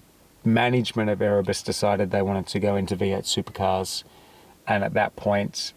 [0.52, 4.04] management of Erebus decided they wanted to go into V8 supercars.
[4.66, 5.72] And at that point,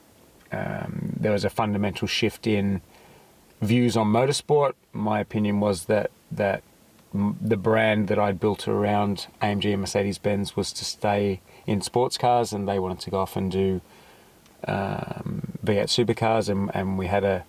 [0.51, 2.81] um, there was a fundamental shift in
[3.61, 4.73] views on motorsport.
[4.91, 6.63] My opinion was that that
[7.13, 12.17] the brand that I'd built around AMG and Mercedes Benz was to stay in sports
[12.17, 13.81] cars, and they wanted to go off and do
[14.67, 17.45] um, V8 supercars, and, and we had a,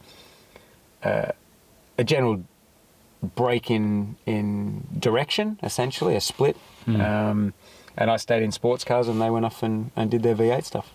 [1.02, 1.32] a
[1.98, 2.42] a general
[3.24, 6.56] break in in direction, essentially a split.
[6.84, 7.00] Hmm.
[7.00, 7.54] Um,
[7.96, 10.64] and I stayed in sports cars, and they went off and, and did their V8
[10.64, 10.92] stuff.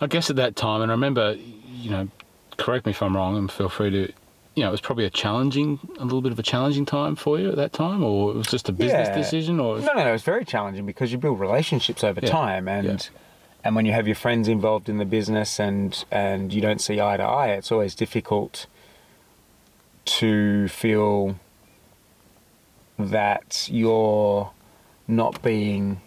[0.00, 1.36] I guess at that time, and I remember,
[1.68, 2.08] you know,
[2.56, 4.12] correct me if I'm wrong, and feel free to,
[4.54, 7.38] you know, it was probably a challenging, a little bit of a challenging time for
[7.38, 9.14] you at that time, or it was just a business Yeah.
[9.14, 10.12] decision, or No, no, no.
[10.12, 12.30] was very challenging because you build relationships over Yeah.
[12.30, 12.98] time, and Yeah.
[13.62, 17.00] and when you have your friends involved in the business, and and you don't see
[17.00, 18.66] eye to eye, it's always difficult
[20.04, 21.36] to feel
[22.98, 24.50] that you're
[25.08, 26.00] not being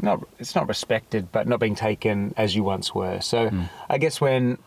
[0.00, 3.20] not it's not respected, but not being taken as you once were.
[3.20, 3.68] So Mm.
[3.88, 4.58] I guess when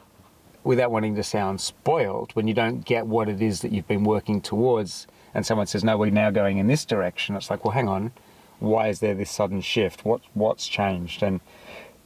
[0.64, 4.04] without wanting to sound spoiled, when you don't get what it is that you've been
[4.04, 7.74] working towards, and someone says, "No, we're now going in this direction," it's like, "Well,
[7.74, 8.12] hang on,
[8.60, 10.06] why is there this sudden shift?
[10.06, 11.42] What what's changed?" And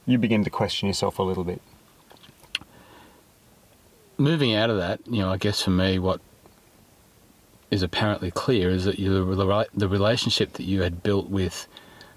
[0.06, 1.60] you begin to question yourself a little bit.
[4.18, 6.20] moving out of that, you know, I guess for me, what
[7.70, 11.68] is apparently clear is that you, the, the relationship that you had built with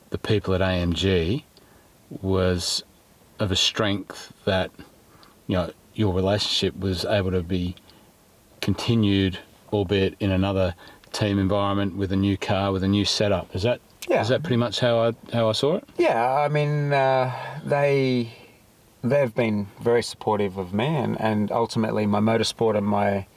[0.09, 1.43] the people at AMG
[2.21, 2.83] was
[3.39, 4.71] of a strength that,
[5.47, 7.75] you know, your relationship was able to be
[8.61, 9.39] continued,
[9.71, 10.75] albeit in another
[11.11, 13.55] team environment with a new car, with a new setup.
[13.55, 14.21] Is that Yeah.
[14.21, 15.83] is that pretty much how I how I saw it?
[15.97, 17.31] Yeah, I mean, uh,
[17.63, 18.33] they
[19.03, 23.27] they've been very supportive of me, and, and ultimately my motorsport and my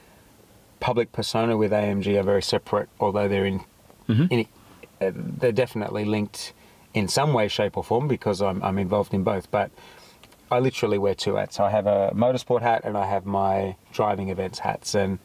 [0.79, 3.61] public persona with AMG are very separate, although they're in,
[4.09, 4.31] Mhm.
[4.31, 4.45] in
[5.01, 6.53] uh, they're definitely linked
[6.93, 9.49] in some way, shape, or form because I'm I'm involved in both.
[9.51, 9.69] But
[10.51, 11.59] I literally wear two hats.
[11.59, 15.19] I have a motorsport hat and I have my driving events hats, and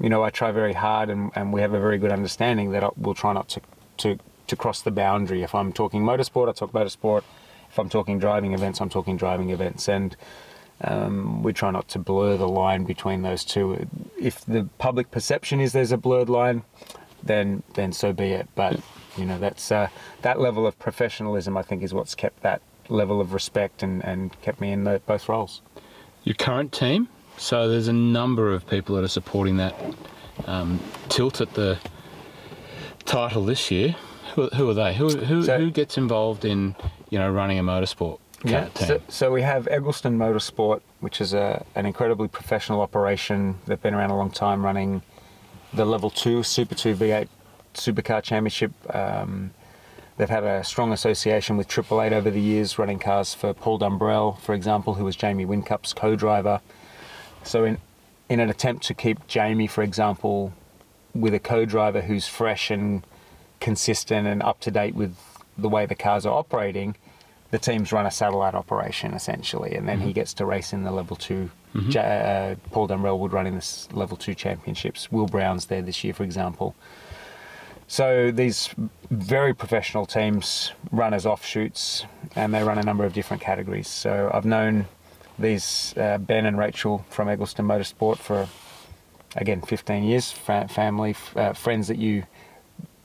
[0.00, 2.82] you know I try very hard, and, and we have a very good understanding that
[2.84, 3.60] I, we'll try not to
[3.98, 5.42] to to cross the boundary.
[5.42, 7.22] If I'm talking motorsport, I talk motorsport.
[7.70, 10.16] If I'm talking driving events, I'm talking driving events, and
[10.82, 13.86] um, we try not to blur the line between those two.
[14.18, 16.62] If the public perception is there's a blurred line,
[17.22, 18.48] then then so be it.
[18.54, 18.80] But
[19.16, 19.88] you know that's uh,
[20.22, 21.56] that level of professionalism.
[21.56, 25.00] I think is what's kept that level of respect and, and kept me in the,
[25.06, 25.60] both roles.
[26.24, 27.08] your current team.
[27.36, 29.74] So there's a number of people that are supporting that
[30.46, 31.78] um, tilt at the
[33.04, 33.94] title this year.
[34.34, 34.94] Who, who are they?
[34.94, 36.76] Who, who, So- who gets involved in
[37.10, 38.18] you know running a motorsport
[38.74, 38.86] team?
[38.86, 43.58] So, so we have Eggleston Motorsport, which is a, an incredibly professional operation.
[43.66, 45.02] They've been around a long time running
[45.72, 47.28] the Level 2 Super 2 V8
[47.74, 48.72] Supercar Championship.
[48.94, 49.50] Um,
[50.16, 53.78] they've had a strong association with Triple Eight over the years, running cars for Paul
[53.78, 56.60] Dumbrell, for example, who was Jamie Whincup's co-driver.
[57.44, 57.78] So in,
[58.28, 60.52] in an attempt to keep Jamie, for example,
[61.14, 63.04] with a co-driver who's fresh and
[63.60, 65.16] consistent and up to date with
[65.56, 66.94] the way the cars are operating,
[67.50, 70.90] the teams run a satellite operation essentially, and then he gets to race in the
[70.92, 71.50] level 2
[71.90, 75.12] Ja- uh, Paul Dumbrell would run in this level two championships.
[75.12, 76.74] Will Brown's there this year, for example.
[77.86, 78.70] So these
[79.10, 82.04] very professional teams run as offshoots,
[82.36, 83.88] and they run a number of different categories.
[83.88, 84.86] So I've known
[85.38, 88.48] these uh, Ben and Rachel from Eggleston Motorsport for
[89.36, 92.24] again 15 years, fa- family, f- uh, friends that you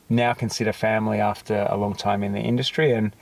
[0.10, 3.14] now consider family after a long time in the industry, and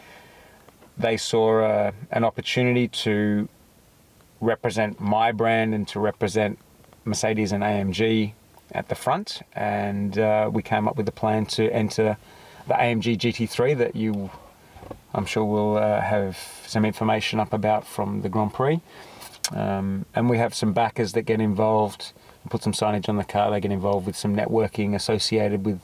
[0.97, 3.47] they saw uh, an opportunity to
[4.39, 6.57] represent my brand and to represent
[7.05, 8.33] Mercedes and AMG
[8.71, 12.17] at the front, and uh, we came up with a plan to enter
[12.67, 14.29] the AMG GT3 that you,
[15.13, 18.79] I'm sure, will uh, have some information up about from the Grand Prix.
[19.51, 22.13] Um, and we have some backers that get involved,
[22.49, 23.51] put some signage on the car.
[23.51, 25.81] They get involved with some networking associated with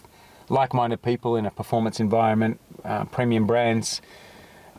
[0.50, 4.02] like-minded people in a performance environment, uh, premium brands,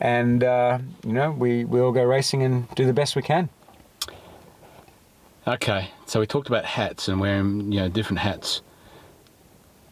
[0.01, 3.49] and uh, you know we we all go racing and do the best we can.
[5.47, 8.63] Okay, so we talked about hats and wearing you know different hats.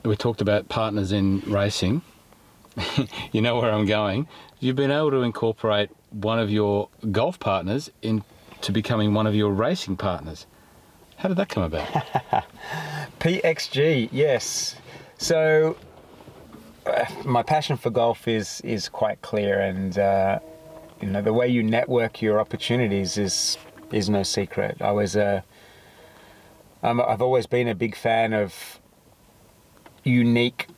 [0.04, 2.02] We talked about partners in racing.
[3.32, 4.28] you know where I'm going.
[4.60, 9.50] You've been able to incorporate one of your golf partners into becoming one of your
[9.50, 10.46] racing partners.
[11.16, 11.86] How did that come about?
[13.20, 14.76] PXG, yes.
[15.18, 15.76] So
[17.24, 20.38] my passion for golf is is quite clear, and uh,
[21.00, 23.58] you know the way you network your opportunities is
[23.92, 24.80] is no secret.
[24.80, 25.44] I was a
[26.82, 28.78] um, I've always been a big fan of
[30.04, 30.68] unique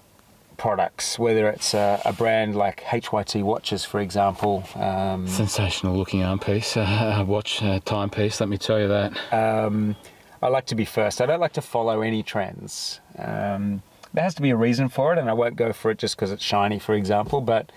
[0.57, 4.65] products, whether it's a, a brand like HYT watches, for example.
[4.75, 8.41] Um, Sensational looking arm piece, uh, watch uh, timepiece.
[8.41, 9.33] Let me tell you that.
[9.33, 9.97] um,
[10.41, 11.21] I like to be first.
[11.21, 13.01] I don't like to follow any trends.
[13.19, 13.83] Um,
[14.19, 16.17] there has to be a reason for it, and I won't go for it just
[16.17, 17.41] because it's shiny, for example.
[17.41, 17.71] But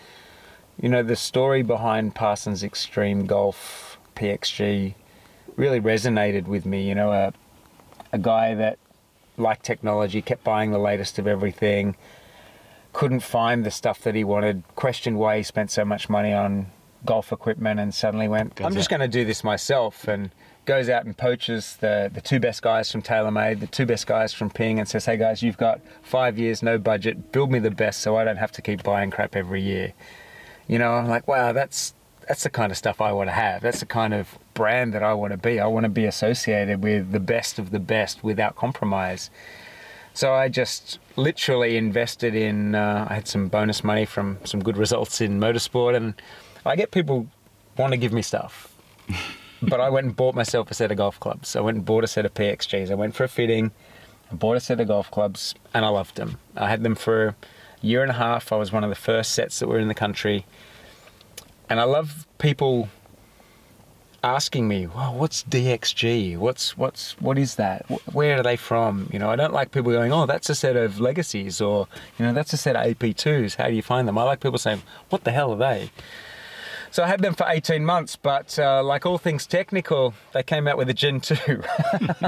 [0.81, 4.95] you know, the story behind Parsons Extreme Golf PXG
[5.55, 6.81] really resonated with me.
[6.89, 7.31] You know, a
[8.11, 8.79] a guy that
[9.37, 11.95] liked technology, kept buying the latest of everything,
[12.91, 16.71] couldn't find the stuff that he wanted, questioned why he spent so much money on
[17.05, 20.31] golf equipment, and suddenly went, "I'm just going to do this myself." And
[20.65, 24.33] goes out and poaches the the two best guys from TaylorMade, the two best guys
[24.33, 27.31] from Ping, and says, "Hey guys, you've got five years, no budget.
[27.31, 29.93] Build me the best, so I don't have to keep buying crap every year."
[30.67, 31.93] You know, I'm like, wow, that's
[32.27, 33.61] that's the kind of stuff I want to have.
[33.61, 35.59] That's the kind of brand that I want to be.
[35.59, 39.29] I want to be associated with the best of the best without compromise.
[40.13, 42.75] So I just literally invested in.
[42.75, 46.13] Uh, I had some bonus money from some good results in motorsport, and
[46.65, 47.27] I get people
[47.77, 48.73] want to give me stuff,
[49.61, 51.55] but I went and bought myself a set of golf clubs.
[51.55, 52.91] I went and bought a set of PXGs.
[52.91, 53.71] I went for a fitting,
[54.31, 56.37] I bought a set of golf clubs, and I loved them.
[56.55, 57.35] I had them for a
[57.81, 58.51] year and a half.
[58.51, 60.45] I was one of the first sets that were in the country,
[61.69, 62.89] and I love people
[64.23, 66.37] asking me, "Well, what's PXG?
[66.37, 67.85] What's what's what is that?
[68.13, 70.75] Where are they from?" You know, I don't like people going, "Oh, that's a set
[70.77, 73.55] of legacies," or you know, "That's a set of AP2s.
[73.55, 75.91] How do you find them?" I like people saying, "What the hell are they?"
[76.91, 80.67] So I had them for 18 months, but uh, like all things technical, they came
[80.67, 81.35] out with a Gen 2.
[81.93, 82.21] and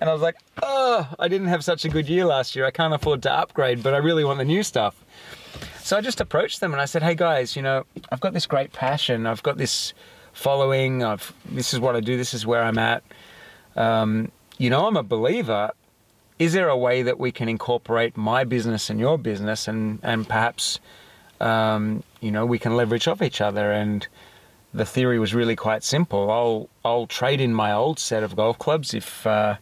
[0.00, 2.64] I was like, oh, I didn't have such a good year last year.
[2.64, 5.04] I can't afford to upgrade, but I really want the new stuff.
[5.80, 8.46] So I just approached them and I said, hey guys, you know, I've got this
[8.46, 9.26] great passion.
[9.26, 9.94] I've got this
[10.32, 11.02] following.
[11.02, 12.16] I've, this is what I do.
[12.16, 13.02] This is where I'm at.
[13.74, 15.72] Um, you know, I'm a believer.
[16.38, 20.28] Is there a way that we can incorporate my business and your business and, and
[20.28, 20.78] perhaps
[21.40, 23.72] um, you know, we can leverage off each other.
[23.72, 24.06] And
[24.74, 26.30] the theory was really quite simple.
[26.30, 29.56] I'll I'll trade in my old set of golf clubs if uh,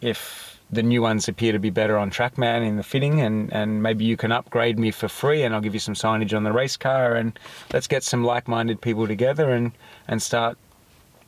[0.00, 3.82] if the new ones appear to be better on TrackMan in the fitting, and and
[3.82, 6.52] maybe you can upgrade me for free, and I'll give you some signage on the
[6.52, 7.38] race car, and
[7.72, 9.72] let's get some like-minded people together and
[10.08, 10.56] and start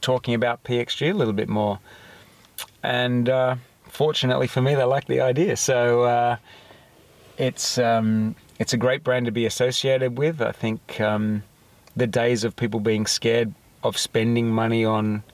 [0.01, 1.79] talking about PXG a little bit more.
[2.83, 5.57] And uh, fortunately for me, they like the idea.
[5.57, 6.03] So.
[6.03, 6.37] Uh,
[7.39, 10.41] it's um, it's a great brand to be associated with.
[10.41, 11.43] I think um,
[11.97, 15.25] the days of people being scared of spending money on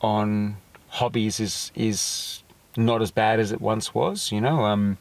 [0.00, 0.56] on
[0.88, 2.42] hobbies is is
[2.78, 4.32] not as bad as it once was.
[4.32, 4.96] You know, um,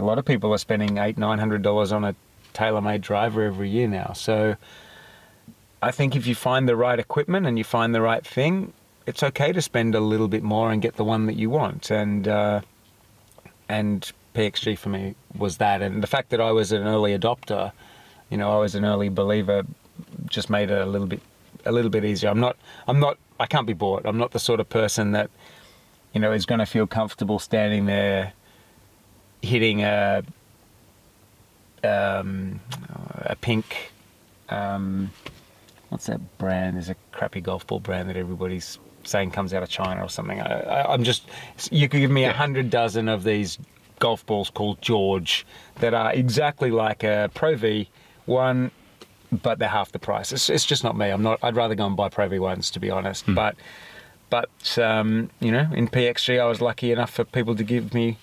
[0.00, 2.16] a lot of people are spending eight nine hundred dollars on a
[2.54, 4.12] TaylorMade driver every year now.
[4.12, 4.56] So
[5.80, 8.72] I think if you find the right equipment and you find the right thing,
[9.06, 11.92] it's okay to spend a little bit more and get the one that you want.
[11.92, 12.62] And uh,
[13.68, 17.72] and PXG for me was that, and the fact that I was an early adopter,
[18.30, 19.64] you know, I was an early believer,
[20.28, 21.20] just made it a little bit
[21.64, 22.30] a little bit easier.
[22.30, 22.56] I'm not
[22.86, 24.06] I'm not I can't be bought.
[24.06, 25.30] I'm not the sort of person that
[26.12, 28.32] you know is going to feel comfortable standing there
[29.42, 30.22] hitting a
[31.82, 32.60] um,
[33.16, 33.92] a pink.
[34.48, 35.10] Um,
[35.90, 36.76] what's that brand?
[36.76, 40.40] There's a crappy golf ball brand that everybody's saying comes out of China or something.
[40.40, 41.28] I, I, I'm just.
[41.70, 43.58] You could give me a hundred dozen of these
[44.04, 45.46] golf balls called George
[45.76, 47.88] that are exactly like a Pro V
[48.26, 48.70] one,
[49.32, 50.30] but they're half the price.
[50.30, 51.08] It's, it's just not me.
[51.08, 51.38] I'm not.
[51.42, 53.24] I'd rather go and buy Pro V ones to be honest.
[53.26, 53.56] But
[54.28, 58.18] but um, you know, in PXG, I was lucky enough for people to give me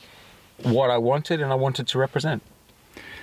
[0.61, 2.43] what I wanted and I wanted to represent.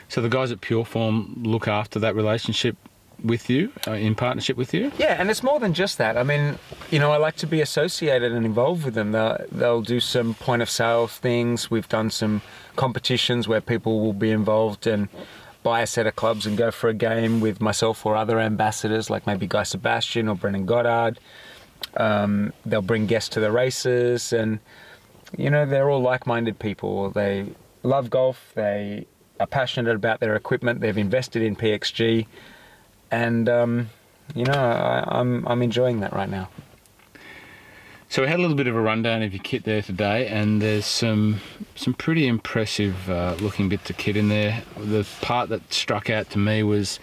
[0.08, 2.76] So the guys at Pure Form look after that relationship
[3.22, 4.92] with you, uh, in partnership with you.
[4.98, 6.16] Yeah, and it's more than just that.
[6.16, 6.58] I mean,
[6.90, 9.12] you know, I like to be associated and involved with them.
[9.12, 11.70] They'll, they'll do some point of sale things.
[11.70, 12.42] We've done some
[12.76, 15.08] competitions where people will be involved and
[15.62, 19.10] buy a set of clubs and go for a game with myself or other ambassadors,
[19.10, 21.18] like maybe Guy Sebastian or Brendon Goddard.
[21.96, 24.60] Um, they'll bring guests to the races, and
[25.36, 27.10] you know, they're all like-minded people.
[27.10, 27.52] They
[27.82, 28.52] love golf.
[28.54, 29.06] They
[29.40, 30.80] are passionate about their equipment.
[30.80, 32.26] They've invested in PXG,
[33.10, 33.90] and um,
[34.34, 36.48] you know, I, I'm I'm enjoying that right now.
[38.10, 40.62] So we had a little bit of a rundown of your kit there today, and
[40.62, 41.40] there's some
[41.74, 44.62] some pretty impressive uh, looking bits of kit in there.
[44.78, 46.98] The part that struck out to me was,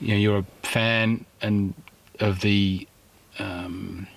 [0.00, 1.74] you know, you're a fan and
[2.18, 2.88] of the
[3.38, 4.08] um,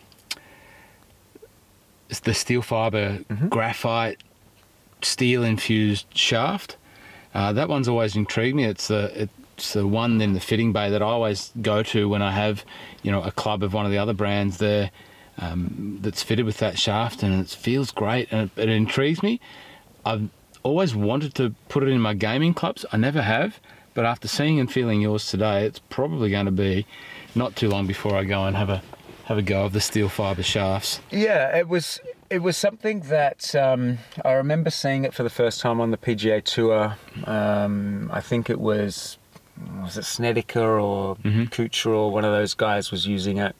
[2.23, 3.19] the steel fiber
[3.49, 4.23] graphite
[5.03, 6.77] steel infused shaft.
[7.33, 8.65] Uh, that one's always intrigued me.
[8.65, 9.29] It's the
[9.73, 12.65] the one in the fitting bay that I always go to when I have,
[13.03, 14.91] you know, a club of one of the other brands there
[15.37, 19.39] um, that's fitted with that shaft, and it feels great and it, it intrigues me.
[20.05, 20.29] I've
[20.63, 22.85] always wanted to put it in my gaming clubs.
[22.91, 23.59] I never have,
[23.93, 26.85] but after seeing and feeling yours today, it's probably going to be
[27.35, 28.81] not too long before I go and have a
[29.25, 30.99] have a go of the steel fiber shafts.
[31.09, 31.99] Yeah, it was
[32.29, 35.97] it was something that um, I remember seeing it for the first time on the
[35.97, 36.95] PGA Tour.
[37.25, 39.17] Um, I think it was
[39.81, 43.55] was it Snedeker or Kuchar or one of those guys was using it.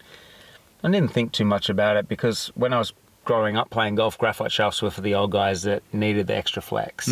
[0.83, 2.93] I didn't think too much about it because when I was
[3.25, 6.61] growing up playing golf, graphite shafts were for the old guys that needed the extra
[6.61, 7.07] flex.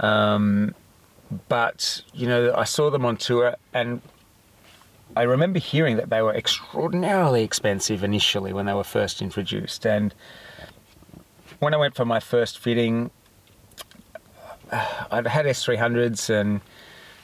[0.00, 0.74] Um,
[1.48, 4.00] but you know, I saw them on tour and
[5.16, 9.86] I remember hearing that they were extraordinarily expensive initially when they were first introduced.
[9.86, 10.14] And
[11.58, 13.10] when I went for my first fitting,
[14.70, 16.60] I'd had S300s and,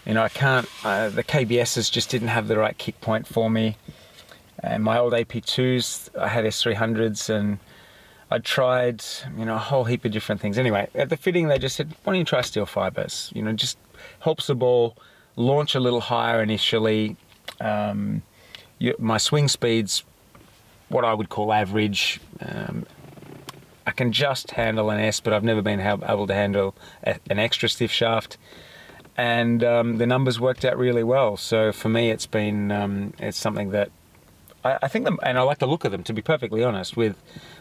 [0.06, 3.48] you know, I can't, uh, the KBSs just didn't have the right kick point for
[3.50, 3.76] me.
[4.58, 7.58] And my old AP2s, I had S300s and
[8.30, 9.04] I tried,
[9.36, 10.58] you know, a whole heap of different things.
[10.58, 13.30] Anyway, at the fitting, they just said, why don't you try steel fibers?
[13.34, 13.78] You know, just
[14.20, 14.96] helps the ball
[15.36, 17.16] launch a little higher initially.
[17.60, 18.22] Um,
[18.78, 20.04] you, my swing speed's
[20.88, 22.20] what I would call average.
[22.40, 22.86] Um,
[23.86, 26.74] I can just handle an S, but I've never been able to handle
[27.04, 28.36] a, an extra stiff shaft.
[29.16, 31.36] And um, the numbers worked out really well.
[31.36, 33.90] So for me, it's been um, it's something that
[34.64, 36.02] I, I think them, and I like the look of them.
[36.04, 37.16] To be perfectly honest, with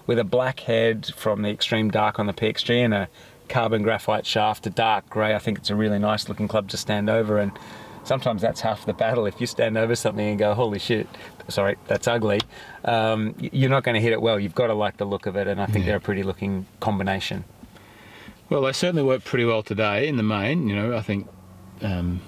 [0.07, 3.09] with a black head from the extreme dark on the PXG and a
[3.49, 6.77] carbon graphite shaft, a dark grey, I think it's a really nice looking club to
[6.77, 7.37] stand over.
[7.37, 7.51] And
[8.05, 9.25] sometimes that's half the battle.
[9.25, 11.05] If you stand over something and go, "Holy shit,"
[11.49, 12.39] sorry, that's ugly.
[12.85, 14.39] Um, you're not going to hit it well.
[14.39, 15.91] You've got to like the look of it, and I think Yeah.
[15.91, 17.43] they're a pretty looking combination.
[18.49, 20.67] Well, they certainly worked pretty well today in the main.
[20.67, 21.27] You know, I think,
[21.81, 22.21] um,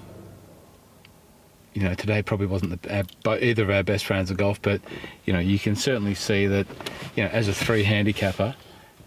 [1.73, 4.81] you know, today probably wasn't the, our, either of our best rounds of golf, but
[5.25, 6.67] you know, you can certainly see that,
[7.15, 8.55] you know, as a three handicapper,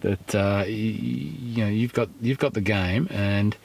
[0.00, 3.56] that uh, you, you know you've got you've got the game, and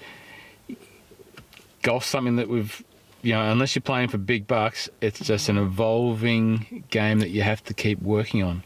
[1.81, 2.83] golf's something that we've.
[3.23, 7.43] You know, unless you're playing for big bucks, it's just an evolving game that you
[7.43, 8.63] have to keep working on.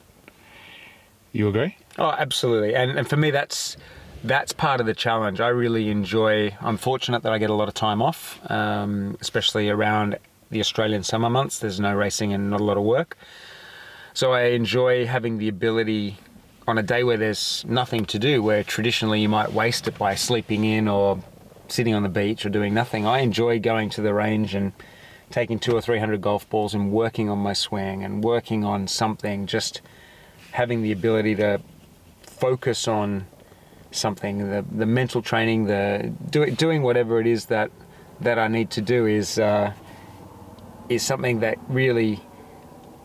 [1.34, 1.76] You agree?
[1.98, 2.74] Oh, absolutely.
[2.74, 3.76] And and for me, that's
[4.26, 5.40] that's part of the challenge.
[5.40, 6.56] I really enjoy.
[6.60, 10.18] I'm fortunate that I get a lot of time off, um, especially around
[10.50, 11.60] the Australian summer months.
[11.60, 13.18] There's no racing and not a lot of work,
[14.14, 16.18] so I enjoy having the ability
[16.68, 20.16] on a day where there's nothing to do, where traditionally you might waste it by
[20.16, 21.24] sleeping in or
[21.68, 23.06] sitting on the beach or doing nothing.
[23.06, 24.74] I enjoy going to the range and
[25.30, 28.88] taking two or three hundred golf balls and working on my swing and working on
[28.88, 29.46] something.
[29.46, 29.82] Just
[30.52, 31.62] having the ability to
[32.22, 33.28] focus on
[33.96, 37.72] something, the the mental training, the do, doing whatever it is that
[38.22, 39.74] that I need to do is uh,
[40.90, 42.22] is something that really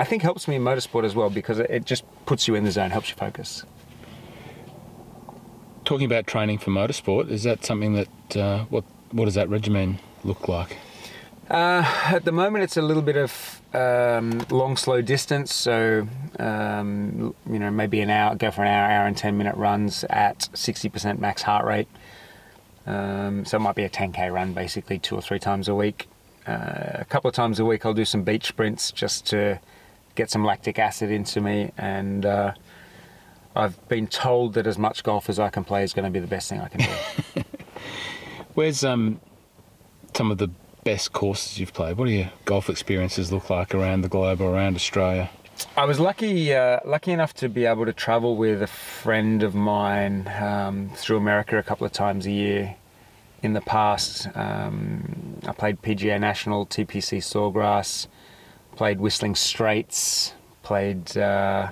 [0.01, 2.73] I think helps me in motorsport as well because it, just puts you in the
[2.73, 3.65] zone, helps you focus.
[5.85, 9.99] Talking about training for motorsport, is that something that uh, what what does that regimen
[10.25, 10.79] look like?
[11.51, 15.53] Uh, at the moment, it's a little bit of um, long, slow distance.
[15.53, 16.07] So,
[16.39, 20.05] um, you know, maybe an hour, go for an hour, hour and 10 minute runs
[20.05, 21.89] at 60% max heart rate.
[22.87, 26.09] Um, so it might be a 10k run, basically two or three times a week.
[26.47, 29.59] Uh, a couple of times a week, I'll do some beach sprints just to
[30.15, 31.73] get some lactic acid into me.
[31.77, 32.55] And uh,
[33.57, 36.21] I've been told that as much golf as I can play is going to be
[36.21, 37.43] the best thing I can do.
[38.55, 39.21] Where's um
[40.15, 40.51] some of the
[40.85, 41.97] best courses you've played?
[41.97, 45.31] What do your golf experiences look like around the globe or around Australia?
[45.77, 49.55] I was lucky, uh, lucky enough to be able to travel with a friend of
[49.55, 52.77] mine um, through America a couple of times a year.
[53.43, 58.07] In the past, um, I played PGA National, TPC Sawgrass,
[58.77, 61.71] played Whistling Straits, played uh,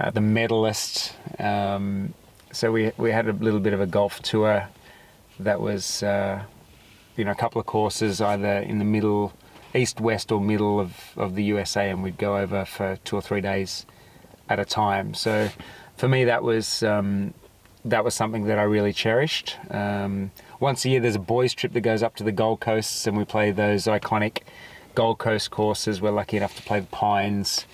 [0.00, 1.14] uh, the Medalist.
[1.38, 2.12] Um,
[2.52, 4.68] so we we had a little bit of a golf tour
[5.40, 6.42] that was, uh,
[7.16, 9.32] you know, a couple of courses either in the middle
[9.74, 13.22] east, west, or middle of, of the USA, and we'd go over for two or
[13.22, 13.86] three days
[14.48, 15.14] at a time.
[15.14, 15.50] So
[15.96, 17.34] for me, that was um,
[17.84, 19.56] that was something that I really cherished.
[19.70, 23.06] Um, once a year, there's a boys' trip that goes up to the Gold Coast,
[23.06, 24.42] and we play those iconic
[24.94, 26.00] Gold Coast courses.
[26.00, 27.66] We're lucky enough to play the Pines,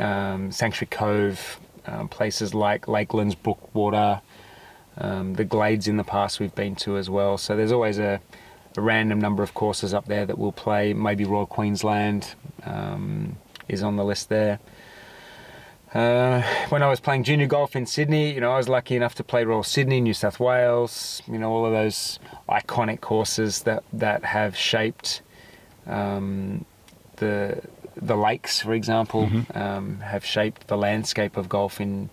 [0.00, 4.20] um, Sanctuary Cove, um, places like Lakelands, Brookwater,
[4.96, 7.38] um, the Glades in the past we've been to as well.
[7.38, 8.20] So there's always a
[8.78, 10.94] a random number of courses up there that we'll play.
[10.94, 13.36] Maybe Royal Queensland um,
[13.68, 14.60] is on the list there.
[15.94, 19.14] Uh, when I was playing junior golf in Sydney, you know, I was lucky enough
[19.16, 22.18] to play Royal Sydney, New South Wales, you know, all of those
[22.48, 25.22] iconic courses that, that have shaped
[25.86, 26.64] um,
[27.16, 27.60] the
[28.00, 29.56] the lakes, for example, Mhm.
[29.56, 32.10] um, have shaped the landscape of golf in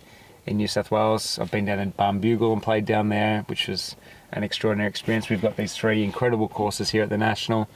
[0.48, 1.38] in New South Wales.
[1.38, 3.96] I've been down in Barnbougle and played down there, which was
[4.32, 5.30] an extraordinary experience.
[5.30, 7.70] We've got these three incredible courses here at the National.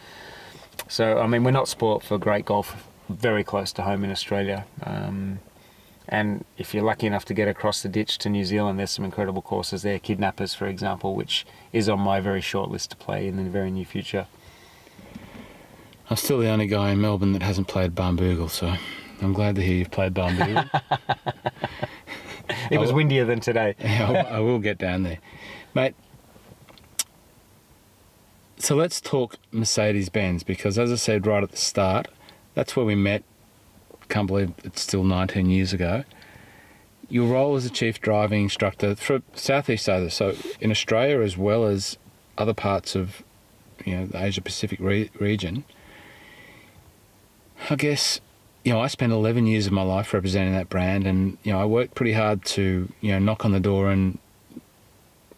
[0.88, 4.66] So, I mean, we're not sport for great golf very close to home in Australia.
[4.84, 5.40] Um,
[6.08, 9.06] and if you're lucky enough to get across the ditch to New Zealand, there's some
[9.06, 10.00] incredible courses there.
[10.00, 13.70] Kidnappers, for example, which is on my very short list to play in the very
[13.70, 14.28] near future.
[16.10, 18.74] I'm still the only guy in Melbourne that hasn't played Barnbougle, so
[19.22, 20.82] I'm glad to hear you've played Barnbougle.
[22.72, 23.76] It was windier than today.
[23.80, 25.20] I I will get down there,
[25.74, 25.96] mate.
[28.62, 32.10] So let's talk Mercedes Benz because, as I said right at the start,
[32.56, 33.24] that's where we met.
[34.10, 36.04] Can't believe it's still 19 years ago.
[37.08, 41.64] Your role as a chief driving instructor for Southeast Asia, so in Australia as well
[41.64, 41.98] as
[42.38, 43.24] other parts of,
[43.86, 45.64] you know, the Asia Pacific re- region.
[47.70, 48.20] I guess
[48.66, 51.62] you know, I spent 11 years of my life representing that brand, and you know,
[51.62, 54.20] I worked pretty hard to you know knock on the door and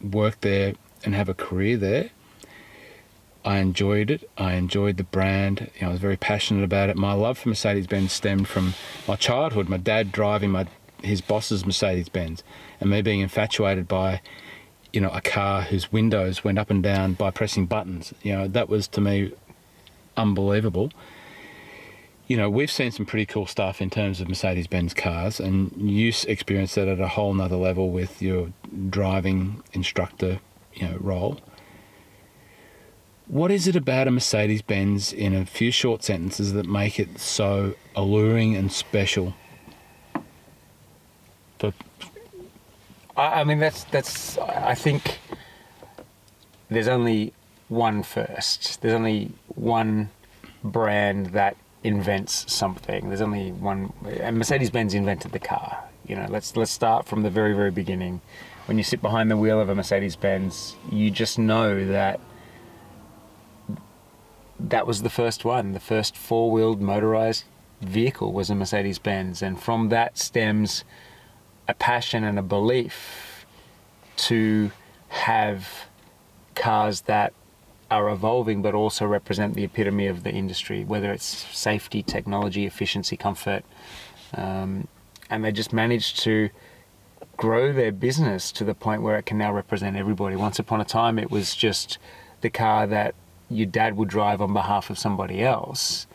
[0.02, 0.74] work there
[1.06, 2.10] and have a career there.
[3.44, 4.30] I enjoyed it.
[4.38, 5.72] I enjoyed the brand.
[5.76, 6.98] You know, I was very passionate about it.
[6.98, 8.74] My love for Mercedes Benz stemmed from
[9.08, 9.70] my childhood.
[9.70, 10.68] My dad driving my
[11.02, 12.44] his boss's Mercedes Benz,
[12.80, 14.22] and me being infatuated by
[14.94, 18.14] you know a car whose windows went up and down by pressing buttons.
[18.22, 19.32] You know, that was to me
[20.16, 20.92] unbelievable
[22.32, 25.70] you know, we've seen some pretty cool stuff in terms of Mercedes Benz cars, and
[25.78, 28.54] you experienced that at a whole nother level with your
[28.90, 30.40] driving instructor,
[30.74, 31.42] you know, role.
[33.32, 37.18] What is it about a Mercedes Benz in a few short sentences that make it
[37.18, 39.34] so alluring and special?
[41.58, 41.74] But
[43.16, 44.38] I, mean, that's that's.
[44.38, 45.20] I think
[46.70, 47.32] there's only
[47.70, 48.82] one first.
[48.82, 50.10] There's only one
[50.62, 51.56] brand that
[51.86, 53.08] invents something.
[53.08, 55.86] There's only one, and Mercedes-Benz invented the car.
[56.06, 58.20] You know, let's let's start from the very very beginning.
[58.66, 62.20] When you sit behind the wheel of a Mercedes-Benz, you just know that
[64.70, 65.74] that was the first one.
[65.74, 67.46] The first four-wheeled motorized
[67.82, 70.84] vehicle was a Mercedes-Benz, and from that stems
[71.68, 73.46] a passion and a belief
[74.18, 74.72] to
[75.10, 75.68] have
[76.56, 77.34] cars that
[77.90, 83.18] are evolving but also represent the epitome of the industry, whether it's safety, technology, efficiency,
[83.18, 83.66] comfort.
[84.34, 84.88] Um,
[85.30, 86.50] and they just managed to
[87.36, 90.36] grow their business to the point where it can now represent everybody.
[90.36, 91.98] Once upon a time, it was just
[92.42, 93.16] the car that
[93.52, 96.08] your dad would drive on behalf of somebody else.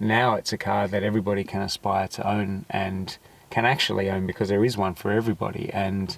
[0.00, 3.16] Now it's a car that everybody can aspire to own and
[3.50, 5.70] can actually own because there is one for everybody.
[5.72, 6.16] And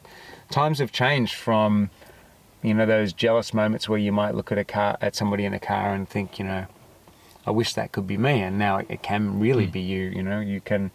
[0.51, 1.91] times have changed from,
[2.63, 5.55] you know, those jealous moments where you might look at a car, at somebody in
[5.55, 6.67] a car and think, you know,
[7.47, 8.41] I wish that could be me.
[8.41, 9.73] And now it can really Mm.
[9.73, 10.05] be you.
[10.09, 10.91] You know, you can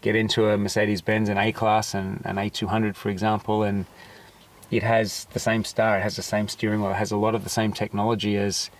[0.00, 3.86] get into a Mercedes Benz, an A Class, and an A200, for example, and
[4.70, 7.34] it has the same star, it has the same steering wheel, it has a lot
[7.34, 8.70] of the same technology as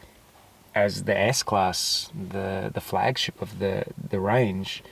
[0.75, 4.83] as the S Class, the the flagship of the the range,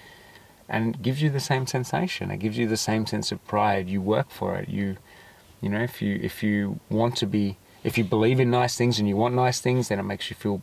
[0.69, 2.31] and it gives you the same sensation.
[2.31, 3.89] It gives you the same sense of pride.
[3.89, 4.69] You work for it.
[4.69, 4.97] You,
[5.61, 8.99] you know, if you if you want to be if you believe in nice things
[8.99, 10.63] and you want nice things, then it makes you feel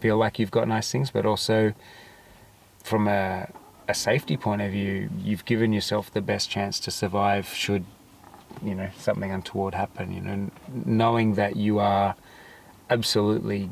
[0.00, 1.10] feel like you've got nice things.
[1.10, 1.74] But also,
[2.82, 3.48] from a
[3.88, 7.84] a safety point of view, you've given yourself the best chance to survive should
[8.62, 10.12] you know something untoward happen.
[10.12, 10.50] You know,
[10.84, 12.14] knowing that you are
[12.90, 13.70] absolutely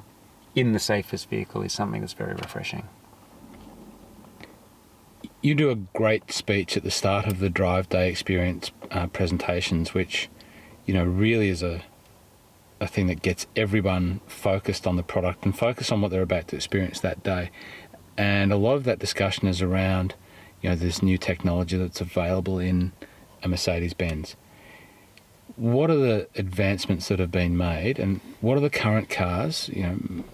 [0.55, 2.89] in the safest vehicle is something that's very refreshing.
[5.43, 9.95] You do a great speech at the start of the Drive Day experience uh, presentations,
[9.95, 10.29] which
[10.87, 11.83] you know really is a
[12.81, 16.49] a thing that gets everyone focused on the product and focused on what they're about
[16.49, 17.51] to experience that day.
[18.17, 20.15] And a lot of that discussion is around,
[20.63, 22.93] you know, this new technology that's available in
[23.43, 24.35] a Mercedes Benz.
[25.57, 29.69] What are the advancements that have been made, and what are the current cars?
[29.71, 30.25] You know,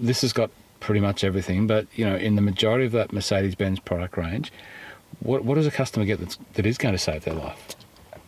[0.00, 3.54] this has got pretty much everything, but you know, in the majority of that Mercedes
[3.54, 4.52] Benz product range,
[5.20, 7.76] what what does a customer get that's, that is going to save their life?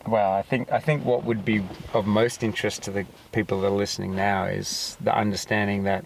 [0.07, 1.63] Well, I think I think what would be
[1.93, 6.05] of most interest to the people that are listening now is the understanding that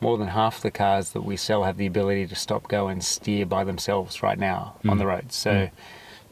[0.00, 3.04] more than half the cars that we sell have the ability to stop, go, and
[3.04, 4.90] steer by themselves right now mm.
[4.90, 5.32] on the road.
[5.32, 5.50] So.
[5.50, 5.70] Mm.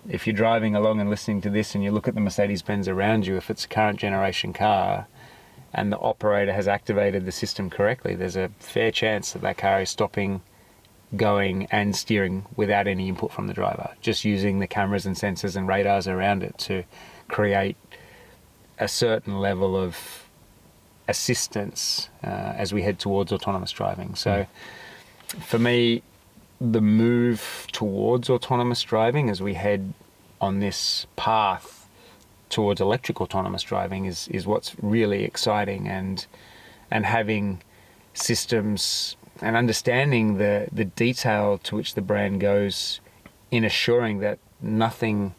[0.09, 2.89] If you're driving along and listening to this and you look at the Mercedes Benz
[2.89, 5.07] around you, if it's a current generation car,
[5.75, 9.81] and the operator has activated the system correctly, there's a fair chance that that car
[9.81, 10.43] is stopping,
[11.17, 15.57] going, and steering without any input from the driver, just using the cameras and sensors
[15.57, 16.85] and radars around it to
[17.29, 17.77] create
[18.79, 20.29] a certain level of
[21.09, 24.15] assistance uh, as we head towards autonomous driving.
[24.15, 24.47] So,
[25.29, 25.43] mm.
[25.43, 26.03] for me,
[26.61, 29.95] the move towards autonomous driving as we head
[30.41, 31.82] on this path
[32.53, 36.27] towards electric autonomous driving is, is what's really exciting and
[36.91, 37.63] and having
[38.13, 43.01] systems and understanding the, the detail to which the brand goes
[43.51, 45.35] in assuring that nothing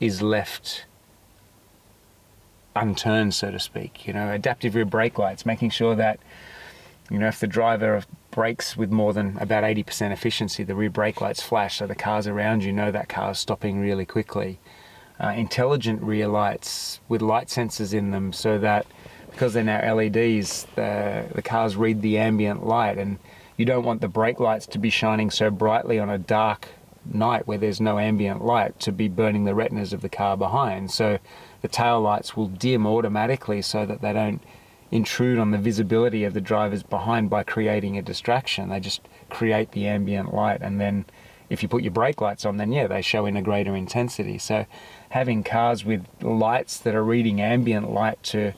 [0.00, 0.86] is left
[2.74, 4.06] unturned, so to speak.
[4.06, 6.18] You know, adaptive rear brake lights, making sure that,
[7.10, 11.20] you know, if the driver brakes with more than about 80% efficiency, the rear brake
[11.20, 14.58] lights flash so the cars around you know that car's stopping really quickly.
[15.22, 18.84] Uh, intelligent rear lights with light sensors in them so that
[19.30, 23.18] because they're now LEDs, the, the cars read the ambient light and
[23.56, 26.68] you don't want the brake lights to be shining so brightly on a dark
[27.04, 30.90] night where there's no ambient light to be burning the retinas of the car behind.
[30.90, 31.18] So
[31.60, 34.42] the tail lights will dim automatically so that they don't
[34.90, 38.68] intrude on the visibility of the drivers behind by creating a distraction.
[38.68, 39.00] They just
[39.30, 41.06] create the ambient light and then
[41.48, 44.38] if you put your brake lights on then yeah they show in a greater intensity.
[44.38, 44.66] So
[45.12, 48.52] having cars with lights that are reading ambient light to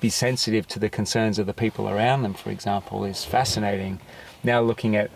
[0.00, 4.00] be sensitive to the concerns of the people around them for example is fascinating.
[4.42, 5.10] Now looking at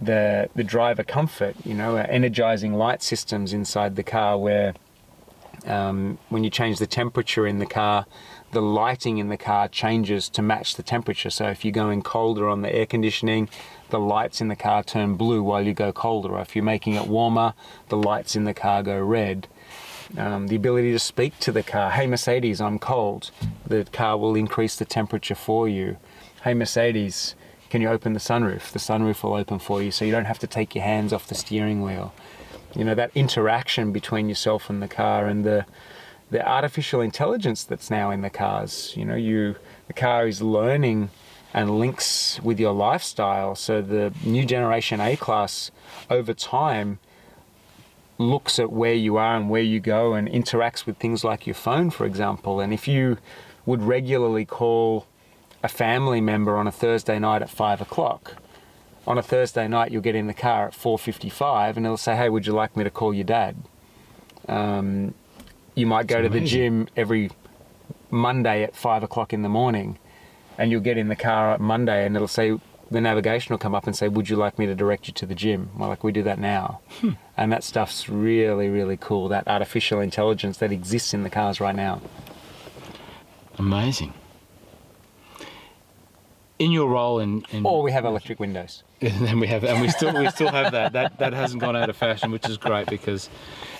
[0.00, 4.74] the the driver comfort, you know, energizing light systems inside the car where
[5.66, 8.06] um, when you change the temperature in the car,
[8.52, 11.30] the lighting in the car changes to match the temperature.
[11.30, 13.48] So if you're going colder on the air conditioning,
[13.90, 16.30] the lights in the car turn blue while you go colder.
[16.30, 17.54] Or if you're making it warmer,
[17.88, 19.48] the lights in the car go red.
[20.16, 23.30] Um, the ability to speak to the car, hey Mercedes, I'm cold.
[23.66, 25.98] The car will increase the temperature for you.
[26.44, 27.34] Hey Mercedes,
[27.68, 28.70] can you open the sunroof?
[28.70, 31.26] The sunroof will open for you so you don't have to take your hands off
[31.26, 32.14] the steering wheel
[32.74, 35.64] you know that interaction between yourself and the car and the
[36.30, 39.56] the artificial intelligence that's now in the cars you know you
[39.86, 41.10] the car is learning
[41.54, 45.70] and links with your lifestyle so the new generation A class
[46.10, 46.98] over time
[48.18, 51.54] looks at where you are and where you go and interacts with things like your
[51.54, 53.16] phone for example and if you
[53.64, 55.06] would regularly call
[55.62, 58.36] a family member on a Thursday night at five o'clock
[59.08, 62.28] on a Thursday night, you'll get in the car at 4:55, and it'll say, "Hey,
[62.28, 63.56] would you like me to call your dad?"
[64.46, 65.14] Um,
[65.74, 67.30] you might go to the gym every
[68.10, 69.98] Monday at five o'clock in the morning,
[70.58, 72.58] and you'll get in the car at Monday, and it'll say
[72.90, 75.26] the navigation will come up and say, "Would you like me to direct you to
[75.26, 77.12] the gym?" Well, like we do that now, hmm.
[77.36, 79.28] and that stuff's really, really cool.
[79.28, 82.00] That artificial intelligence that exists in the cars right now.
[83.58, 84.14] Amazing.
[86.58, 88.82] In your role in, in or we have electric windows.
[89.00, 90.92] and then we have, and we still we still have that.
[90.92, 93.30] That that hasn't gone out of fashion, which is great because.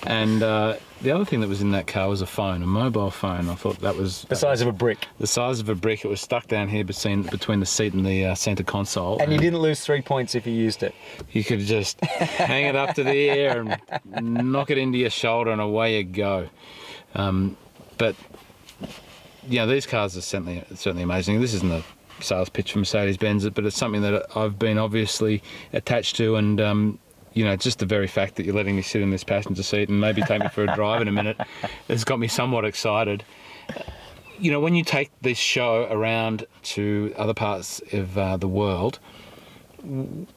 [0.07, 3.11] And uh, the other thing that was in that car was a phone, a mobile
[3.11, 3.49] phone.
[3.49, 5.09] I thought that was the size of a brick.
[5.19, 6.05] The size of a brick.
[6.05, 9.15] It was stuck down here between between the seat and the uh, center console.
[9.15, 10.95] And, and, you didn't lose three points if you used it.
[11.33, 13.81] You could just hang it up to the air
[14.13, 16.49] and knock it into your shoulder, and away you go.
[17.17, 17.57] Um,
[17.97, 18.15] but
[19.49, 21.41] yeah, these cars are certainly certainly amazing.
[21.41, 21.83] This isn't a
[22.21, 25.43] sales pitch for Mercedes Benz, but it's something that I've been obviously
[25.73, 26.99] attached to, and um,
[27.35, 29.89] you know, just the very fact that you're letting me sit in this passenger seat
[29.89, 31.39] and maybe take me for a drive in a minute
[31.89, 33.23] has got me somewhat excited.
[34.39, 38.99] you know, when you take this show around to other parts of uh, the world,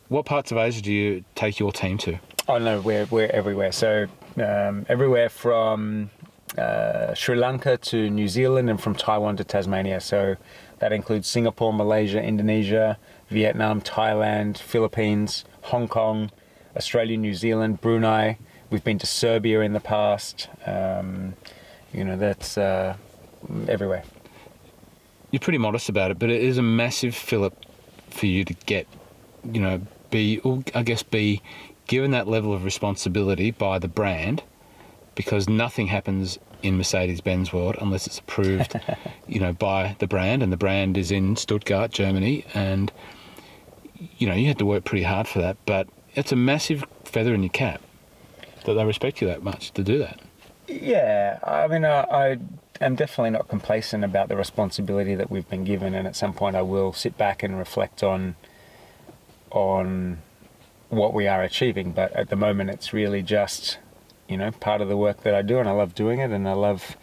[0.09, 2.19] what parts of Asia do you take your team to?
[2.47, 3.71] Oh no, we're we're everywhere.
[3.71, 4.07] So
[4.37, 6.09] um, everywhere from
[6.57, 10.01] uh, Sri Lanka to New Zealand and from Taiwan to Tasmania.
[10.01, 10.35] So
[10.81, 12.97] that includes Singapore, Malaysia, Indonesia,
[13.29, 16.31] Vietnam, Thailand, Philippines, Hong Kong,
[16.75, 18.39] Australia, New Zealand, Brunei.
[18.71, 20.49] We've been to Serbia in the past.
[20.65, 21.35] Um,
[21.93, 22.95] you know, that's uh,
[23.67, 24.03] everywhere.
[25.29, 27.53] You're pretty modest about it, but it is a massive fillip
[28.09, 28.87] for you to get,
[29.43, 30.41] you know, be,
[30.73, 31.43] I guess, be
[31.85, 34.41] given that level of responsibility by the brand
[35.13, 38.79] because nothing happens in Mercedes-Benz world unless it's approved,
[39.27, 42.91] you know, by the brand, and the brand is in Stuttgart, Germany, and
[44.17, 45.57] you know you had to work pretty hard for that.
[45.65, 47.81] But it's a massive feather in your cap
[48.65, 50.19] that they respect you that much to do that.
[50.67, 52.37] Yeah, I mean, I, I
[52.79, 56.55] am definitely not complacent about the responsibility that we've been given, and at some point
[56.55, 58.35] I will sit back and reflect on
[59.51, 60.21] on
[60.89, 61.91] what we are achieving.
[61.91, 63.79] But at the moment, it's really just
[64.31, 66.47] you know part of the work that I do, and I love doing it, and
[66.47, 66.97] I love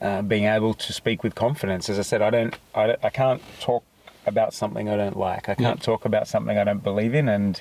[0.00, 1.88] uh, being able to speak with confidence.
[1.88, 3.82] As I said, I don't, I, don't, I can't talk
[4.26, 5.48] about something I don't like.
[5.48, 5.84] I can't Yeah.
[5.84, 7.60] talk about something I don't believe in, and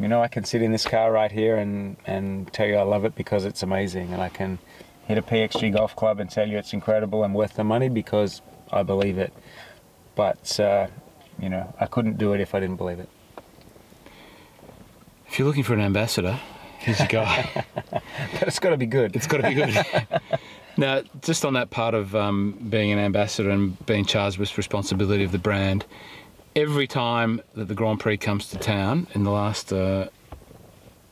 [0.00, 2.82] you know, I can sit in this car right here and and tell you I
[2.82, 4.58] love it because it's amazing, and I can
[5.06, 8.42] hit a PXG golf club and tell you it's incredible and worth the money because
[8.70, 9.32] I believe it.
[10.14, 10.88] But uh,
[11.40, 13.08] you know, I couldn't do it if I didn't believe it.
[15.28, 16.38] If you're looking for an ambassador,
[16.78, 17.64] here's your guy.
[17.92, 19.16] But it's got to be good.
[19.16, 19.76] It's got to be good.
[20.76, 25.24] now, just on that part of um, being an ambassador and being charged with responsibility
[25.24, 25.84] of the brand,
[26.56, 30.08] every time that the Grand Prix comes to town in the last uh,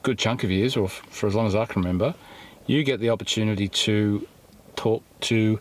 [0.03, 2.15] good chunk of years, or f- for as long as I can remember,
[2.67, 4.27] you get the opportunity to
[4.77, 5.59] talk to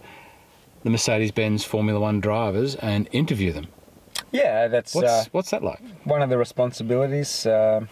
[0.83, 3.67] the Mercedes-Benz Formula One drivers and interview them.
[4.31, 5.79] yeah, that's What's uh, what's that like?
[6.03, 7.45] one of the responsibilities.
[7.45, 7.85] Uh,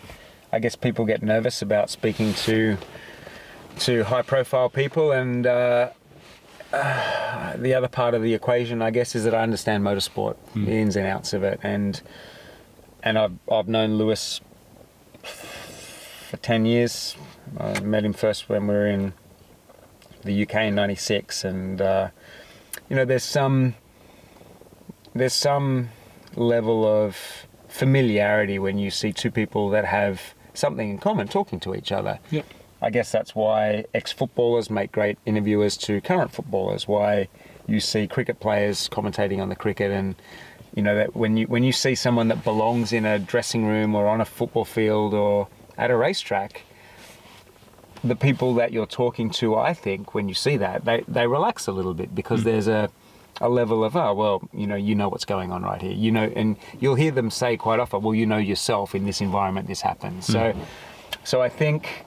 [0.54, 2.78] I guess people get nervous about speaking to
[3.80, 5.90] to high profile people, and uh,
[6.72, 10.66] uh, the other part of the equation, I guess, is that I understand motorsport, Hmm.
[10.66, 12.00] the ins and outs of it, and
[13.02, 14.42] and I've I've known Lewis
[15.24, 17.16] for ten years.
[17.60, 19.14] I met him first when we were in
[20.24, 22.10] the UK in '96, and uh,
[22.90, 23.74] you know, there's some
[25.16, 25.90] there's some
[26.36, 27.18] level of
[27.68, 32.20] familiarity when you see two people that have something in common talking to each other.
[32.32, 32.46] Yep.
[32.82, 37.30] I guess that's why ex footballers make great interviewers to current footballers, why
[37.66, 40.16] you see cricket players commentating on the cricket and
[40.76, 43.96] you know that when you when you see someone that belongs in a dressing room
[43.96, 45.48] or on a football field or
[45.78, 46.64] at a racetrack,
[48.04, 51.68] the people that you're talking to, I think, when you see that, they, they relax
[51.68, 52.46] a little bit because mm.
[52.46, 52.90] there's a
[53.42, 55.92] a level of oh well you know you know what's going on right here.
[55.92, 59.22] You know and you'll hear them say quite often well you know yourself in this
[59.22, 60.56] environment this happens so
[61.24, 62.06] so I think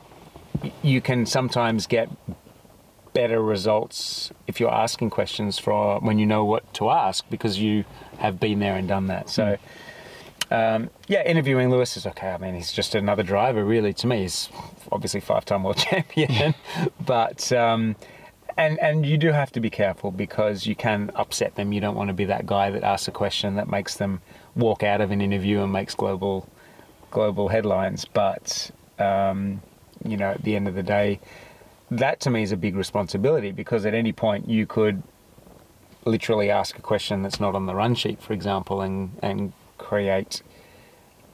[0.83, 2.09] you can sometimes get
[3.13, 7.85] better results if you're asking questions for when you know what to ask because you
[8.19, 9.31] have been there and done that.
[9.31, 9.57] So
[10.51, 12.29] um, yeah, interviewing Lewis is okay.
[12.29, 13.93] I mean, he's just another driver, really.
[13.95, 14.49] To me, he's
[14.93, 16.55] obviously five-time world champion,
[17.05, 17.97] but um,
[18.57, 21.73] and and you do have to be careful because you can upset them.
[21.73, 24.21] You don't want to be that guy that asks a question that makes them
[24.55, 26.49] walk out of an interview and makes global
[27.11, 28.05] global headlines.
[28.05, 29.63] But um,
[30.05, 31.21] you know, at the end of the day,
[31.91, 35.03] that to me is a big responsibility because at any point you could
[36.05, 40.43] literally ask a question that's not on the run sheet, for example, and and create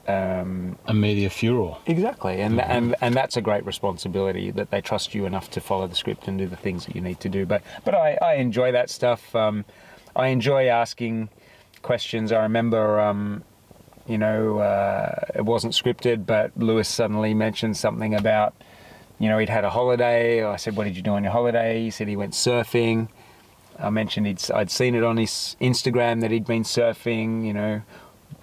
[0.07, 1.77] um, A media furor.
[1.85, 5.87] exactly, and and and that's a great responsibility that they trust you enough to follow
[5.87, 7.45] the script and do the things that you need to do.
[7.45, 9.33] But but I, I enjoy that stuff.
[9.35, 9.65] Um,
[10.15, 11.29] I enjoy asking
[11.81, 12.31] questions.
[12.31, 12.99] I remember.
[12.99, 13.43] Um,
[14.05, 18.53] you know, uh, it wasn't scripted, but Lewis suddenly mentioned something about,
[19.17, 20.43] you know, he'd had a holiday.
[20.43, 23.07] I said, "What did you do on your holiday?" He said he went surfing.
[23.79, 27.45] I mentioned he'd, I'd seen it on his Instagram that he'd been surfing.
[27.45, 27.81] You know,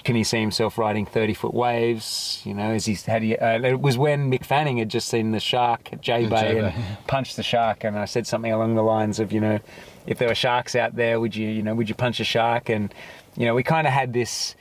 [0.04, 2.42] can he see himself riding 30 foot waves?
[2.44, 5.92] You know, had he, uh, it was when Mick Fanning had just seen the shark
[5.92, 6.74] at J Bay and
[7.06, 9.58] punched the shark, and I said something along the lines of, you know,
[10.06, 12.68] if there were sharks out there, would you, you know, would you punch a shark?
[12.68, 12.92] And
[13.36, 14.56] you know, we kind of had this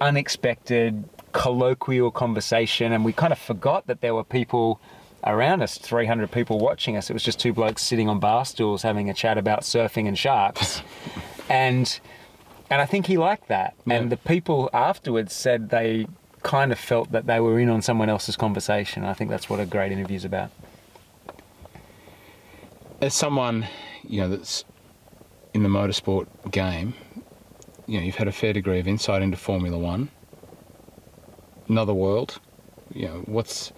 [0.00, 4.80] unexpected colloquial conversation, and we kind of forgot that there were people
[5.24, 8.82] around us 300 people watching us it was just two blokes sitting on bar stools
[8.82, 10.80] having a chat about surfing and sharks
[11.50, 11.98] and
[12.70, 13.74] and I think he liked that.
[13.86, 13.94] Yeah.
[13.94, 16.06] And the people afterwards said they
[16.42, 19.04] kind of felt that they were in on someone else's conversation.
[19.04, 20.50] I think that's what a great interview is about.
[23.00, 23.66] as someone
[24.04, 24.64] you know that's
[25.54, 26.94] in the motorsport game,
[27.86, 30.10] you know, you've had a fair degree of insight into Formula One.
[31.68, 32.40] Another world,
[32.94, 33.72] you know, what's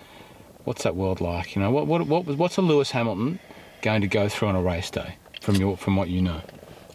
[0.65, 1.55] what's that world like?
[1.57, 3.39] You know, what what what what's a Lewis Hamilton
[3.83, 6.41] going to go through on a race day from your from what you know?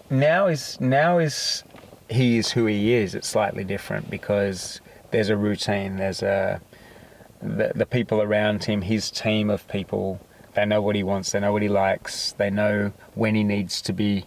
[0.10, 1.64] now is now is
[2.10, 3.16] he is who he is.
[3.16, 4.82] It's slightly different because
[5.12, 5.98] there's a routine.
[5.98, 6.62] There's a
[7.42, 10.20] the, the people around him, his team of people.
[10.54, 11.32] They know what he wants.
[11.32, 12.32] They know what he likes.
[12.34, 14.26] They know when he needs to be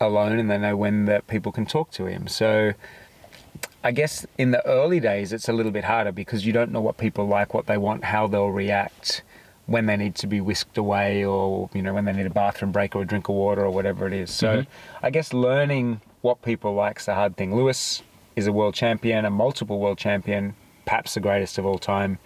[0.00, 2.26] alone, and they know when that people can talk to him.
[2.28, 2.72] So.
[3.86, 6.80] I guess in the early days it's a little bit harder because you don't know
[6.80, 9.20] what people like, what they want, how they'll react
[9.66, 12.72] when they need to be whisked away or you know when they need a bathroom
[12.72, 14.30] break or a drink of water or whatever it is.
[14.30, 14.66] So Mhm.
[15.02, 17.54] I guess learning what people like is the hard thing.
[17.54, 18.02] Lewis
[18.34, 20.54] is a world champion, a multiple world champion,
[20.86, 22.18] perhaps the greatest of all time,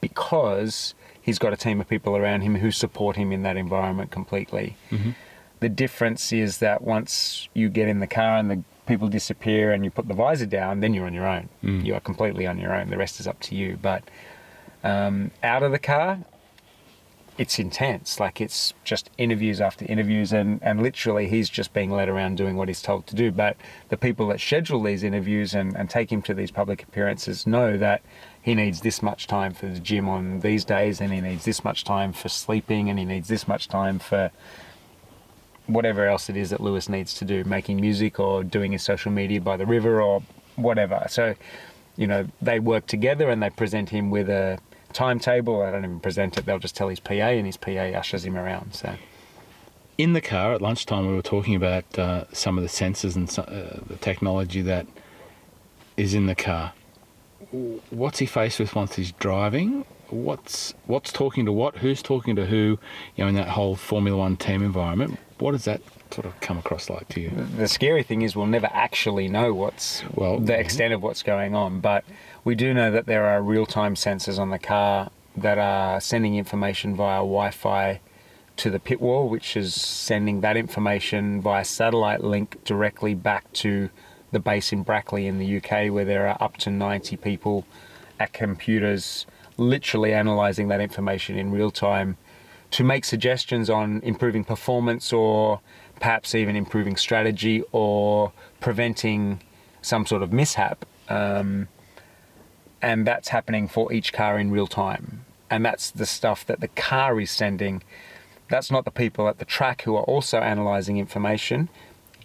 [0.00, 4.10] because he's got a team of people around him who support him in that environment
[4.10, 4.76] completely.
[4.90, 5.14] Mhm.
[5.60, 9.84] The difference is that once you get in the car and the people disappear and
[9.84, 11.48] you put the visor down, then you're on your own.
[11.62, 11.84] Mm.
[11.84, 12.90] You are completely on your own.
[12.90, 13.78] The rest is up to you.
[13.80, 14.02] But
[14.82, 16.18] um, out of the car,
[17.38, 18.18] it's intense.
[18.18, 22.56] Like it's just interviews after interviews, and, and literally he's just being led around doing
[22.56, 23.30] what he's told to do.
[23.30, 23.56] But
[23.88, 27.76] the people that schedule these interviews and, and take him to these public appearances know
[27.76, 28.02] that
[28.40, 31.62] he needs this much time for the gym on these days, and he needs this
[31.64, 34.30] much time for sleeping, and he needs this much time for
[35.66, 39.10] whatever else it is that Lewis needs to do, making music or doing his social
[39.10, 40.22] media by the river or
[40.54, 41.04] whatever.
[41.08, 41.34] So,
[41.96, 44.58] you know, they work together and they present him with a
[44.96, 45.62] timetable.
[45.62, 48.36] I don't even present it; they'll just tell his PA, and his PA ushers him
[48.36, 48.74] around.
[48.74, 48.94] So,
[49.98, 53.30] In the car at lunchtime, we were talking about uh, some of the sensors and
[53.30, 54.86] so, uh, the technology that
[55.96, 56.72] is in the car.
[57.90, 59.84] What's he faced with once he's driving?
[60.08, 61.76] What's what's talking to what?
[61.76, 62.78] Who's talking to who?
[63.16, 65.18] You know, in that whole Formula One team environment.
[65.38, 65.80] What does that
[66.10, 67.30] sort of come across like to you?
[67.56, 71.54] the scary thing is we'll never actually know what's Well, the extent of what's going
[71.54, 72.04] on, but
[72.46, 76.94] we do know that there are real-time sensors on the car that are sending information
[76.94, 78.00] via Wi-Fi
[78.56, 83.90] to the pit wall, which is sending that information via satellite link directly back to
[84.30, 87.66] the base in Brackley in the UK, where there are up to 90 people
[88.20, 89.26] at computers
[89.56, 92.16] literally analysing that information in real time
[92.70, 95.60] to make suggestions on improving performance or
[95.98, 98.30] perhaps even improving strategy or
[98.60, 99.40] preventing
[99.82, 100.86] some sort of mishap.
[101.08, 101.66] Um,
[102.86, 105.24] and that's happening for each car in real time.
[105.50, 107.82] And that's the stuff that the car is sending.
[108.48, 111.68] That's not the people at the track who are also analysing information.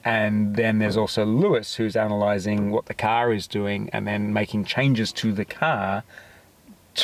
[0.06, 4.66] And then there's also Lewis who's analysing what the car is doing and then making
[4.66, 6.04] changes to the car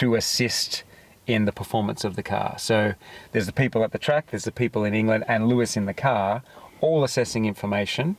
[0.01, 0.83] to assist
[1.25, 2.59] in the performance of the car.
[2.59, 2.93] So
[3.31, 5.95] there's the people at the track, there's the people in England, and Lewis in the
[5.95, 6.43] car,
[6.79, 8.17] all assessing information.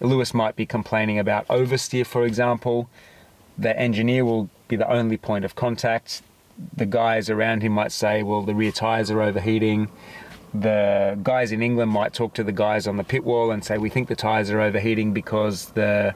[0.00, 2.88] Lewis might be complaining about oversteer, for example.
[3.58, 6.22] The engineer will be the only point of contact.
[6.76, 9.90] The guys around him might say, well, the rear tyres are overheating.
[10.52, 13.78] The guys in England might talk to the guys on the pit wall and say,
[13.78, 16.14] we think the tyres are overheating because the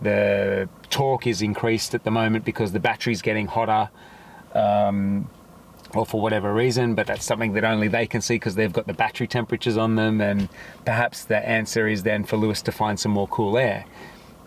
[0.00, 3.88] the torque is increased at the moment because the battery's getting hotter
[4.54, 5.28] um,
[5.94, 8.86] or for whatever reason, but that's something that only they can see because they've got
[8.86, 10.20] the battery temperatures on them.
[10.20, 10.48] And
[10.84, 13.86] perhaps the answer is then for Lewis to find some more cool air.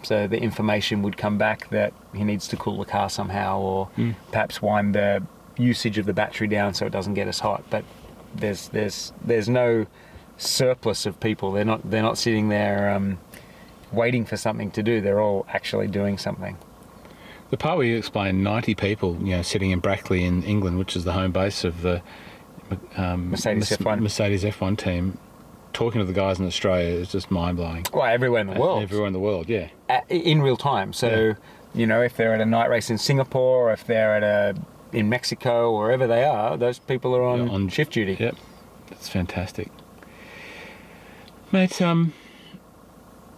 [0.04, 3.90] So the information would come back that he needs to cool the car somehow, or
[3.98, 4.16] Mm.
[4.32, 5.24] perhaps wind the
[5.58, 7.64] usage of the battery down so it doesn't get as hot.
[7.70, 7.84] But
[8.36, 9.86] there's there's there's no
[10.38, 11.52] surplus of people.
[11.52, 13.20] They're not they're not sitting there um,
[13.92, 15.02] waiting for something to do.
[15.02, 16.58] They're all actually doing something.
[17.50, 20.96] The part where you explained 90 people, you know, sitting in Brackley in England, which
[20.96, 22.02] is the home base of the
[22.96, 24.00] um, Mercedes Mes- F1.
[24.02, 25.18] Mercedes F1 team,
[25.74, 27.86] talking to the guys in Australia is just mind blowing.
[27.94, 28.84] Well, everywhere in the world.
[28.84, 29.70] Everywhere in the world, yeah.
[29.88, 30.94] at, in real time.
[30.94, 31.36] So,
[31.74, 34.56] you know, if they're at a night race in Singapore, or if they're at a
[34.92, 38.18] in Mexico, or wherever they are, those people are on, Yeah, on- shift duty.
[38.20, 38.36] Yep,
[38.90, 39.70] that's fantastic,
[41.52, 41.80] mate.
[41.82, 42.14] Um,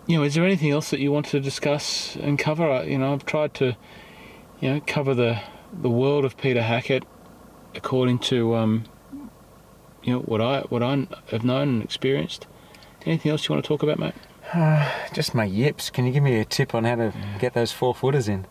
[0.07, 2.83] you know, is there anything else that you want to discuss and cover?
[2.85, 3.75] You know, I've tried to,
[4.59, 5.41] you know, cover the
[5.73, 7.03] the world of Peter Hackett
[7.75, 8.83] according to, um,
[10.03, 12.47] you know, what I what I have known and experienced.
[13.05, 14.13] Anything else you want to talk about, mate?
[15.13, 15.89] Just my yips.
[15.89, 18.45] Can you give me a tip on how to get those four footers in?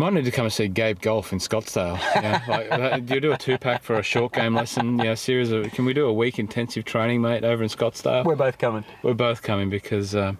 [0.00, 1.98] Might need to come and see Gabe Golf in Scottsdale.
[2.14, 4.96] You know, like, uh, do you do a two pack for a short game lesson?
[4.98, 5.72] You know, series of.
[5.72, 8.24] Can we do a week intensive training, mate, over in Scottsdale?
[8.24, 8.84] We're both coming.
[9.02, 10.34] We're both coming because, uh,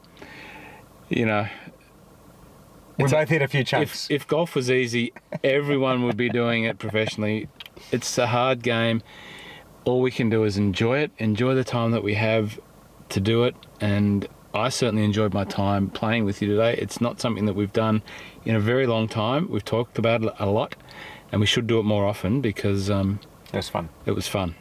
[1.09, 1.49] you know,
[2.99, 4.05] We It's a- both hit a few chunks.
[4.11, 5.12] if, if golf was easy,
[5.43, 7.49] everyone would be doing it professionally.
[7.93, 9.03] It's a hard game.
[9.85, 12.59] All we can do is enjoy it, enjoy the time that we have,
[13.11, 16.74] to do it, and I certainly enjoyed my time playing with you today.
[16.76, 18.03] It's not something that we've done
[18.45, 19.49] in a very long time.
[19.51, 20.74] We've talked about it a lot,
[21.33, 23.20] and we should do it more often because um,
[23.53, 23.89] It was fun.
[24.05, 24.57] it was fun.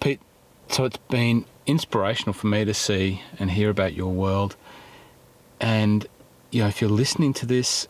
[0.00, 0.20] Pete,
[0.68, 4.56] so it's been inspirational for me to see and hear about your world.
[5.60, 6.06] And,
[6.50, 7.88] you know, if you're listening to this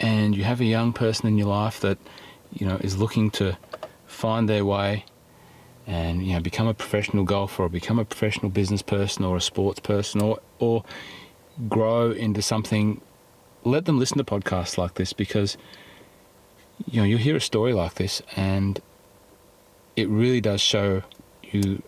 [0.00, 1.98] and you have a young person in your life that,
[2.52, 3.56] you know, is looking to
[4.06, 5.04] find their way
[5.86, 9.40] and, you know, become a professional golfer or become a professional business person or a
[9.40, 10.84] sports person or, or
[11.68, 13.00] grow into something,
[13.64, 15.56] let them listen to podcasts like this because
[16.86, 18.80] you know, you'll hear a story like this, and
[19.96, 21.02] it really does show
[21.42, 21.82] you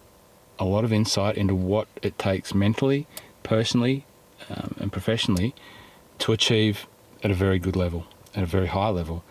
[0.59, 3.07] a lot of insight into what it takes mentally,
[3.43, 4.05] personally,
[4.51, 5.55] um, and professionally
[6.19, 6.87] to achieve
[7.23, 9.25] at a very good level, at a very high level.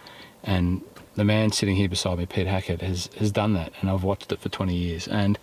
[0.44, 0.82] And
[1.16, 4.32] the man sitting here beside me, Pete Hackett, has, has done that, and I've watched
[4.32, 5.08] it for 20 years.
[5.08, 5.38] And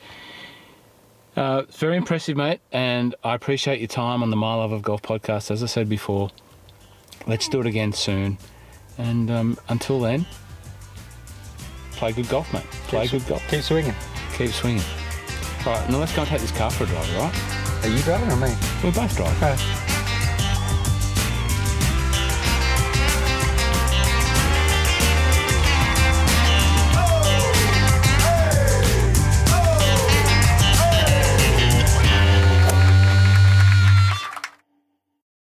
[1.36, 4.82] uh, it's very impressive, mate, and I appreciate your time on the My Love of
[4.82, 5.50] Golf podcast.
[5.50, 6.30] As I said before,
[7.26, 8.38] let's do it again soon.
[8.96, 10.26] And um, until then,
[11.92, 12.64] play good golf, mate.
[12.88, 13.48] Play Keep- good golf.
[13.48, 13.94] Keep swinging.
[14.36, 14.82] Keep swinging.
[15.66, 17.84] All right, now let's go and take this car for a drive, right?
[17.84, 18.54] Are you driving or me?
[18.82, 19.36] We'll both drive.
[19.42, 19.97] Okay.